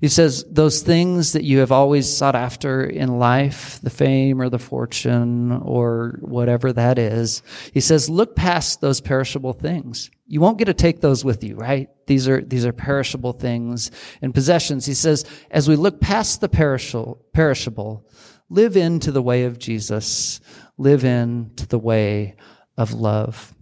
He 0.00 0.08
says, 0.08 0.44
those 0.50 0.82
things 0.82 1.32
that 1.32 1.44
you 1.44 1.58
have 1.58 1.72
always 1.72 2.14
sought 2.14 2.34
after 2.34 2.82
in 2.84 3.18
life, 3.18 3.80
the 3.82 3.90
fame 3.90 4.40
or 4.40 4.48
the 4.48 4.58
fortune 4.58 5.52
or 5.52 6.18
whatever 6.22 6.72
that 6.72 6.98
is, 6.98 7.42
he 7.72 7.80
says, 7.80 8.10
look 8.10 8.34
past 8.34 8.80
those 8.80 9.00
perishable 9.00 9.52
things. 9.52 10.10
You 10.26 10.40
won't 10.40 10.58
get 10.58 10.66
to 10.66 10.74
take 10.74 11.00
those 11.00 11.24
with 11.24 11.44
you, 11.44 11.56
right? 11.56 11.88
These 12.06 12.28
are, 12.28 12.40
these 12.40 12.64
are 12.64 12.72
perishable 12.72 13.32
things 13.32 13.90
and 14.22 14.34
possessions. 14.34 14.86
He 14.86 14.94
says, 14.94 15.24
as 15.50 15.68
we 15.68 15.76
look 15.76 16.00
past 16.00 16.40
the 16.40 16.48
perishable, 16.48 17.24
perishable, 17.32 18.08
live 18.48 18.76
into 18.76 19.12
the 19.12 19.22
way 19.22 19.44
of 19.44 19.58
Jesus, 19.58 20.40
live 20.78 21.04
into 21.04 21.66
the 21.66 21.78
way 21.78 22.36
of 22.76 22.92
love 22.92 23.54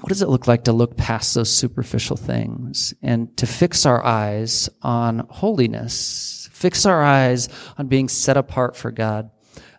what 0.00 0.08
does 0.10 0.22
it 0.22 0.28
look 0.28 0.46
like 0.46 0.64
to 0.64 0.72
look 0.72 0.96
past 0.96 1.34
those 1.34 1.52
superficial 1.52 2.16
things 2.16 2.94
and 3.02 3.36
to 3.36 3.46
fix 3.46 3.84
our 3.84 4.04
eyes 4.04 4.68
on 4.82 5.26
holiness, 5.28 6.48
fix 6.52 6.86
our 6.86 7.02
eyes 7.02 7.48
on 7.78 7.88
being 7.88 8.08
set 8.08 8.36
apart 8.36 8.76
for 8.76 8.92
God? 8.92 9.30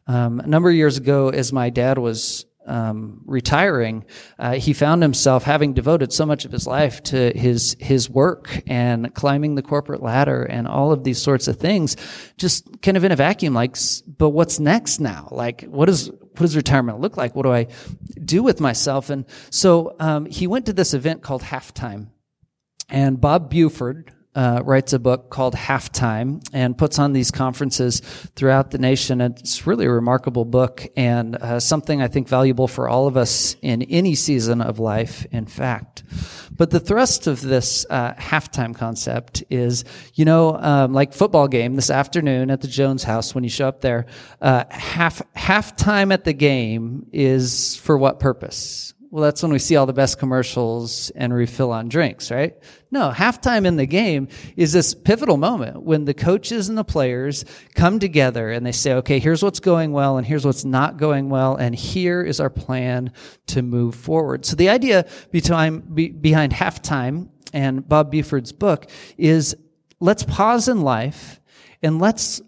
Um, 0.07 0.39
a 0.39 0.47
number 0.47 0.69
of 0.69 0.75
years 0.75 0.97
ago, 0.97 1.29
as 1.29 1.53
my 1.53 1.69
dad 1.69 1.97
was 1.97 2.45
um, 2.65 3.21
retiring, 3.25 4.05
uh, 4.37 4.53
he 4.53 4.73
found 4.73 5.01
himself 5.01 5.43
having 5.43 5.73
devoted 5.73 6.11
so 6.11 6.25
much 6.25 6.45
of 6.45 6.51
his 6.51 6.67
life 6.67 7.01
to 7.03 7.31
his 7.31 7.75
his 7.79 8.09
work 8.09 8.61
and 8.67 9.13
climbing 9.15 9.55
the 9.55 9.61
corporate 9.61 10.03
ladder 10.03 10.43
and 10.43 10.67
all 10.67 10.91
of 10.91 11.03
these 11.03 11.21
sorts 11.21 11.47
of 11.47 11.57
things, 11.57 11.95
just 12.37 12.81
kind 12.81 12.97
of 12.97 13.03
in 13.03 13.11
a 13.11 13.15
vacuum. 13.15 13.53
Like, 13.53 13.77
but 14.17 14.29
what's 14.29 14.59
next 14.59 14.99
now? 14.99 15.29
Like, 15.31 15.63
what 15.63 15.89
is 15.89 16.11
what 16.39 16.45
does 16.45 16.55
retirement 16.55 17.01
look 17.01 17.17
like? 17.17 17.35
What 17.35 17.43
do 17.43 17.51
I 17.51 17.67
do 18.23 18.41
with 18.41 18.61
myself? 18.61 19.09
And 19.09 19.25
so 19.49 19.95
um, 19.99 20.25
he 20.25 20.47
went 20.47 20.67
to 20.67 20.73
this 20.73 20.93
event 20.93 21.21
called 21.21 21.41
Halftime, 21.43 22.07
and 22.87 23.19
Bob 23.19 23.49
Buford, 23.49 24.13
uh, 24.39 24.61
writes 24.63 24.93
a 24.93 24.99
book 24.99 25.29
called 25.29 25.53
Halftime 25.53 26.41
and 26.53 26.77
puts 26.77 26.97
on 26.97 27.11
these 27.11 27.29
conferences 27.29 27.99
throughout 28.37 28.71
the 28.71 28.77
nation. 28.77 29.19
It's 29.19 29.67
really 29.67 29.85
a 29.85 29.91
remarkable 29.91 30.45
book 30.45 30.87
and 30.95 31.35
uh, 31.35 31.59
something 31.59 32.01
I 32.01 32.07
think 32.07 32.29
valuable 32.29 32.69
for 32.69 32.87
all 32.87 33.07
of 33.07 33.17
us 33.17 33.57
in 33.61 33.81
any 33.81 34.15
season 34.15 34.61
of 34.61 34.79
life, 34.79 35.25
in 35.31 35.45
fact. 35.45 36.03
But 36.55 36.69
the 36.69 36.79
thrust 36.79 37.27
of 37.27 37.41
this 37.41 37.85
uh, 37.89 38.13
halftime 38.13 38.73
concept 38.73 39.43
is, 39.49 39.83
you 40.13 40.23
know, 40.23 40.55
um, 40.55 40.93
like 40.93 41.11
football 41.11 41.49
game 41.49 41.75
this 41.75 41.89
afternoon 41.89 42.49
at 42.49 42.61
the 42.61 42.69
Jones 42.69 43.03
House 43.03 43.35
when 43.35 43.43
you 43.43 43.49
show 43.49 43.67
up 43.67 43.81
there. 43.81 44.05
Uh, 44.41 44.63
half 44.69 45.21
halftime 45.35 46.13
at 46.13 46.23
the 46.23 46.33
game 46.33 47.07
is 47.11 47.75
for 47.75 47.97
what 47.97 48.21
purpose? 48.21 48.93
Well, 49.11 49.23
that's 49.23 49.41
when 49.41 49.51
we 49.51 49.57
see 49.57 49.75
all 49.75 49.87
the 49.87 49.93
best 49.93 50.19
commercials 50.19 51.09
and 51.15 51.33
refill 51.33 51.71
on 51.71 51.89
drinks, 51.89 52.29
right? 52.29 52.55
No, 52.91 53.09
halftime 53.09 53.65
in 53.65 53.75
the 53.75 53.87
game 53.87 54.27
is 54.55 54.71
this 54.71 54.93
pivotal 54.93 55.37
moment 55.37 55.81
when 55.81 56.05
the 56.05 56.13
coaches 56.13 56.69
and 56.69 56.77
the 56.77 56.83
players 56.83 57.43
come 57.73 57.97
together 57.97 58.51
and 58.51 58.63
they 58.63 58.71
say, 58.71 58.93
okay, 58.93 59.17
here's 59.17 59.41
what's 59.41 59.59
going 59.59 59.93
well 59.93 60.17
and 60.17 60.27
here's 60.27 60.45
what's 60.45 60.63
not 60.63 60.97
going 60.97 61.29
well. 61.29 61.55
And 61.55 61.73
here 61.73 62.21
is 62.21 62.39
our 62.39 62.51
plan 62.51 63.11
to 63.47 63.63
move 63.63 63.95
forward. 63.95 64.45
So 64.45 64.55
the 64.55 64.69
idea 64.69 65.07
behind, 65.31 66.53
halftime 66.53 67.29
and 67.51 67.87
Bob 67.89 68.11
Buford's 68.11 68.51
book 68.51 68.91
is 69.17 69.55
let's 69.99 70.23
pause 70.23 70.67
in 70.67 70.81
life 70.81 71.41
and 71.81 71.99
let's 71.99 72.43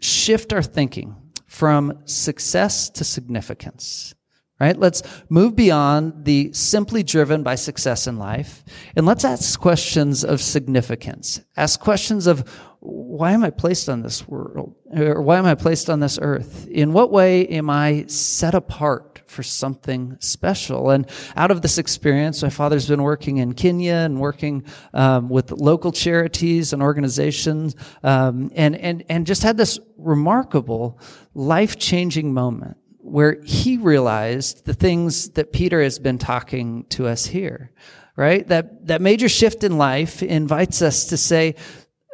shift 0.00 0.52
our 0.52 0.64
thinking 0.64 1.14
from 1.46 2.02
success 2.06 2.90
to 2.90 3.04
significance 3.04 4.16
right? 4.62 4.78
Let's 4.78 5.02
move 5.28 5.56
beyond 5.56 6.24
the 6.24 6.52
simply 6.52 7.02
driven 7.02 7.42
by 7.42 7.56
success 7.56 8.06
in 8.06 8.16
life 8.16 8.62
and 8.94 9.04
let's 9.04 9.24
ask 9.24 9.58
questions 9.58 10.22
of 10.22 10.40
significance. 10.40 11.40
Ask 11.56 11.80
questions 11.80 12.28
of 12.28 12.48
why 12.78 13.32
am 13.32 13.42
I 13.42 13.50
placed 13.50 13.88
on 13.88 14.02
this 14.02 14.28
world? 14.28 14.76
Or 14.96 15.20
why 15.20 15.38
am 15.38 15.46
I 15.46 15.56
placed 15.56 15.90
on 15.90 15.98
this 15.98 16.16
earth? 16.22 16.68
In 16.68 16.92
what 16.92 17.10
way 17.10 17.46
am 17.48 17.70
I 17.70 18.04
set 18.06 18.54
apart 18.54 19.22
for 19.26 19.42
something 19.42 20.16
special? 20.20 20.90
And 20.90 21.10
out 21.34 21.50
of 21.50 21.62
this 21.62 21.78
experience, 21.78 22.40
my 22.40 22.48
father's 22.48 22.88
been 22.88 23.02
working 23.02 23.38
in 23.38 23.54
Kenya 23.54 23.94
and 23.94 24.20
working 24.20 24.64
um, 24.94 25.28
with 25.28 25.50
local 25.50 25.90
charities 25.90 26.72
and 26.72 26.82
organizations, 26.82 27.76
um, 28.02 28.50
and 28.54 28.76
and 28.76 29.04
and 29.08 29.26
just 29.26 29.44
had 29.44 29.56
this 29.56 29.78
remarkable, 29.96 30.98
life 31.34 31.78
changing 31.78 32.34
moment 32.34 32.76
where 33.02 33.40
he 33.42 33.76
realized 33.76 34.64
the 34.64 34.74
things 34.74 35.30
that 35.30 35.52
Peter 35.52 35.82
has 35.82 35.98
been 35.98 36.18
talking 36.18 36.84
to 36.90 37.06
us 37.06 37.26
here, 37.26 37.72
right? 38.16 38.46
That, 38.48 38.86
that 38.86 39.00
major 39.00 39.28
shift 39.28 39.64
in 39.64 39.76
life 39.76 40.22
invites 40.22 40.82
us 40.82 41.06
to 41.06 41.16
say, 41.16 41.56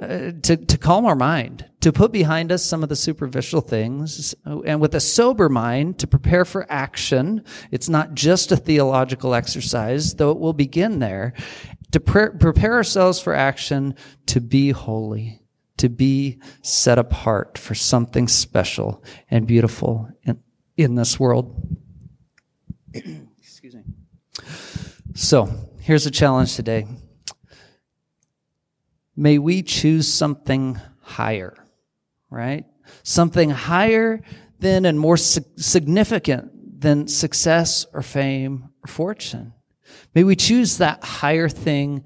uh, 0.00 0.32
to, 0.42 0.56
to 0.56 0.78
calm 0.78 1.04
our 1.04 1.14
mind, 1.14 1.68
to 1.80 1.92
put 1.92 2.10
behind 2.10 2.50
us 2.52 2.64
some 2.64 2.82
of 2.82 2.88
the 2.88 2.96
superficial 2.96 3.60
things, 3.60 4.34
and 4.44 4.80
with 4.80 4.94
a 4.94 5.00
sober 5.00 5.48
mind 5.48 5.98
to 5.98 6.06
prepare 6.06 6.44
for 6.44 6.66
action. 6.70 7.44
It's 7.70 7.88
not 7.88 8.14
just 8.14 8.50
a 8.50 8.56
theological 8.56 9.34
exercise, 9.34 10.14
though 10.14 10.30
it 10.30 10.38
will 10.38 10.52
begin 10.52 11.00
there. 11.00 11.34
To 11.92 12.00
pre- 12.00 12.30
prepare 12.30 12.74
ourselves 12.74 13.20
for 13.20 13.34
action 13.34 13.94
to 14.26 14.40
be 14.40 14.70
holy, 14.70 15.42
to 15.78 15.88
be 15.88 16.38
set 16.62 16.98
apart 16.98 17.58
for 17.58 17.74
something 17.74 18.28
special 18.28 19.02
and 19.30 19.46
beautiful 19.46 20.08
in 20.78 20.94
this 20.94 21.18
world. 21.20 21.54
Excuse 22.94 23.74
me. 23.74 23.82
So, 25.14 25.50
here's 25.80 26.06
a 26.06 26.10
challenge 26.10 26.54
today. 26.54 26.86
May 29.16 29.38
we 29.38 29.62
choose 29.62 30.10
something 30.10 30.80
higher, 31.02 31.54
right? 32.30 32.64
Something 33.02 33.50
higher 33.50 34.22
than 34.60 34.86
and 34.86 34.98
more 34.98 35.16
significant 35.16 36.80
than 36.80 37.08
success 37.08 37.84
or 37.92 38.02
fame 38.02 38.70
or 38.84 38.86
fortune. 38.86 39.52
May 40.14 40.22
we 40.22 40.36
choose 40.36 40.78
that 40.78 41.02
higher 41.02 41.48
thing 41.48 42.04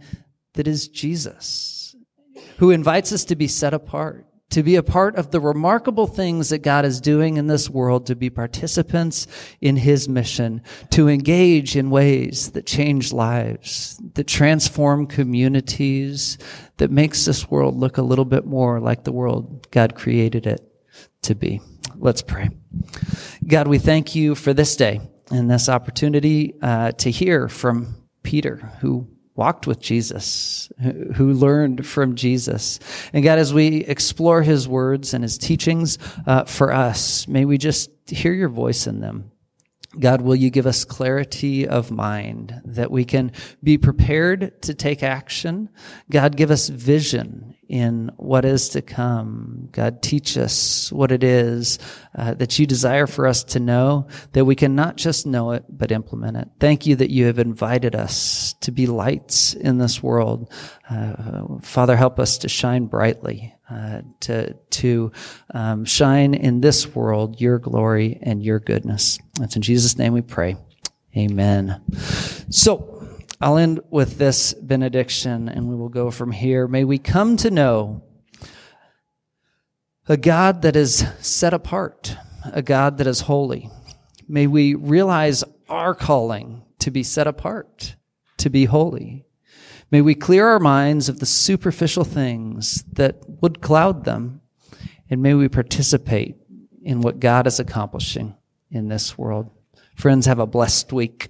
that 0.55 0.67
is 0.67 0.89
Jesus, 0.89 1.95
who 2.57 2.71
invites 2.71 3.13
us 3.13 3.27
to 3.27 3.37
be 3.37 3.49
set 3.49 3.75
apart, 3.75 4.27
to 4.53 4.63
be 4.63 4.77
a 4.77 4.83
part 4.83 5.17
of 5.17 5.31
the 5.31 5.41
remarkable 5.41 6.07
things 6.07 6.51
that 6.51 6.59
God 6.59 6.85
is 6.85 7.01
doing 7.01 7.39
in 7.39 7.47
this 7.47 7.71
world, 7.71 8.07
to 8.07 8.15
be 8.15 8.29
participants 8.29 9.27
in 9.63 9.77
His 9.77 10.09
mission, 10.09 10.63
to 10.91 11.09
engage 11.09 11.75
in 11.75 11.91
ways 11.91 12.53
that 12.53 12.67
change 12.67 13.13
lives, 13.13 13.99
that 14.15 14.27
transform 14.27 15.07
communities, 15.07 16.37
that 16.77 16.91
makes 16.91 17.25
this 17.25 17.51
world 17.51 17.77
look 17.77 17.97
a 17.97 18.03
little 18.03 18.27
bit 18.27 18.45
more 18.45 18.79
like 18.79 19.05
the 19.05 19.13
world 19.13 19.71
God 19.71 19.95
created 19.95 20.47
it 20.47 20.61
to 21.23 21.35
be. 21.35 21.63
Let's 21.97 22.23
pray. 22.23 22.51
God, 23.47 23.69
we 23.69 23.79
thank 23.79 24.15
you 24.15 24.35
for 24.35 24.53
this 24.53 24.77
day 24.77 25.01
and 25.31 25.51
this 25.51 25.71
opportunity 25.71 26.55
uh, 26.61 26.93
to 26.93 27.11
hear 27.11 27.49
from 27.49 27.97
Peter, 28.23 28.57
who 28.81 29.09
walked 29.35 29.67
with 29.67 29.81
Jesus, 29.81 30.71
who 31.15 31.33
learned 31.33 31.87
from 31.87 32.15
Jesus. 32.15 32.79
And 33.13 33.25
God, 33.25 33.39
as 33.39 33.55
we 33.55 33.79
explore 33.79 34.43
his 34.43 34.69
words 34.69 35.15
and 35.15 35.25
his 35.25 35.39
teachings 35.39 35.99
uh, 36.27 36.45
for 36.45 36.73
us, 36.73 37.27
may 37.27 37.45
we 37.45 37.59
just 37.59 37.91
hear 38.07 38.33
your 38.33 38.51
voice 38.51 38.87
in 38.87 39.01
them. 39.01 39.32
God, 39.99 40.23
will 40.23 40.35
you 40.35 40.51
give 40.51 40.67
us 40.67 40.85
clarity 40.85 41.69
of 41.69 41.91
mind 41.91 42.61
that 42.65 42.91
we 42.91 43.05
can 43.05 43.33
be 43.63 43.77
prepared 43.77 44.63
to 44.63 44.75
take 44.75 45.03
action? 45.03 45.69
God, 46.11 46.37
give 46.37 46.51
us 46.51 46.69
vision 46.69 47.55
in 47.69 48.11
what 48.17 48.45
is 48.45 48.71
to 48.71 48.83
come. 48.83 49.69
God, 49.73 50.03
teach 50.03 50.37
us 50.37 50.93
what 50.93 51.13
it 51.13 51.25
is 51.25 51.79
uh, 52.15 52.35
that 52.35 52.59
you 52.59 52.67
desire 52.67 53.07
for 53.07 53.27
us 53.27 53.45
to 53.45 53.61
know, 53.61 54.09
that 54.33 54.45
we 54.45 54.55
can 54.55 54.75
not 54.75 54.97
just 54.97 55.27
know 55.27 55.53
it, 55.53 55.65
but 55.69 55.93
implement 55.93 56.37
it. 56.37 56.49
Thank 56.61 56.87
you 56.87 56.97
that 56.97 57.11
you 57.11 57.27
have 57.27 57.39
invited 57.39 57.95
us 57.95 58.55
to 58.61 58.73
be 58.73 58.87
lights 58.87 59.55
in 59.55 59.79
this 59.79 60.03
world. 60.03 60.53
Uh, 60.89 61.59
Father, 61.63 61.97
help 61.97 62.19
us 62.19 62.39
to 62.39 62.49
shine 62.49 62.87
brightly, 62.87 63.55
uh, 63.73 64.03
to, 64.21 64.53
to 64.71 65.13
um, 65.55 65.85
shine 65.85 66.35
in 66.35 66.61
this 66.61 66.87
world 66.95 67.41
your 67.41 67.59
glory 67.59 68.19
and 68.23 68.43
your 68.43 68.61
goodness. 68.61 69.19
That's 69.39 69.57
in 69.57 69.63
Jesus' 69.63 69.97
name 69.97 70.13
we 70.13 70.21
pray. 70.21 70.57
Amen. 71.17 71.81
So, 72.51 72.89
I'll 73.41 73.59
end 73.59 73.81
with 73.91 74.19
this 74.19 74.55
benediction 74.55 75.49
and 75.49 75.69
we 75.69 75.75
will 75.75 75.89
go 75.89 76.13
from 76.13 76.31
here. 76.31 76.69
May 76.69 76.85
we 76.85 76.99
come 76.99 77.37
to 77.39 77.51
know 77.51 78.05
a 80.09 80.17
God 80.17 80.63
that 80.63 80.77
is 80.77 81.05
set 81.21 81.53
apart, 81.53 82.17
a 82.45 82.63
God 82.63 82.99
that 82.99 83.07
is 83.09 83.23
holy. 83.23 83.69
May 84.29 84.47
we 84.47 84.75
realize 84.75 85.43
our 85.69 85.95
calling 85.95 86.63
to 86.79 86.91
be 86.91 87.03
set 87.03 87.27
apart, 87.27 87.97
to 88.39 88.49
be 88.49 88.65
holy. 88.67 89.25
May 89.93 90.01
we 90.01 90.15
clear 90.15 90.49
our 90.49 90.59
minds 90.59 91.11
of 91.11 91.19
the 91.19 91.27
superficial 91.27 92.05
things 92.05 92.83
that 92.95 93.17
would 93.43 93.61
cloud 93.61 94.07
them, 94.07 94.41
and 95.11 95.21
may 95.21 95.35
we 95.35 95.51
participate 95.51 96.37
in 96.83 97.03
what 97.03 97.21
God 97.21 97.47
is 97.47 97.61
accomplishing 97.61 98.35
in 98.71 98.89
this 98.89 99.19
world. 99.19 99.51
Friends, 99.95 100.25
have 100.25 100.39
a 100.39 100.47
blessed 100.47 100.95
week. 100.95 101.29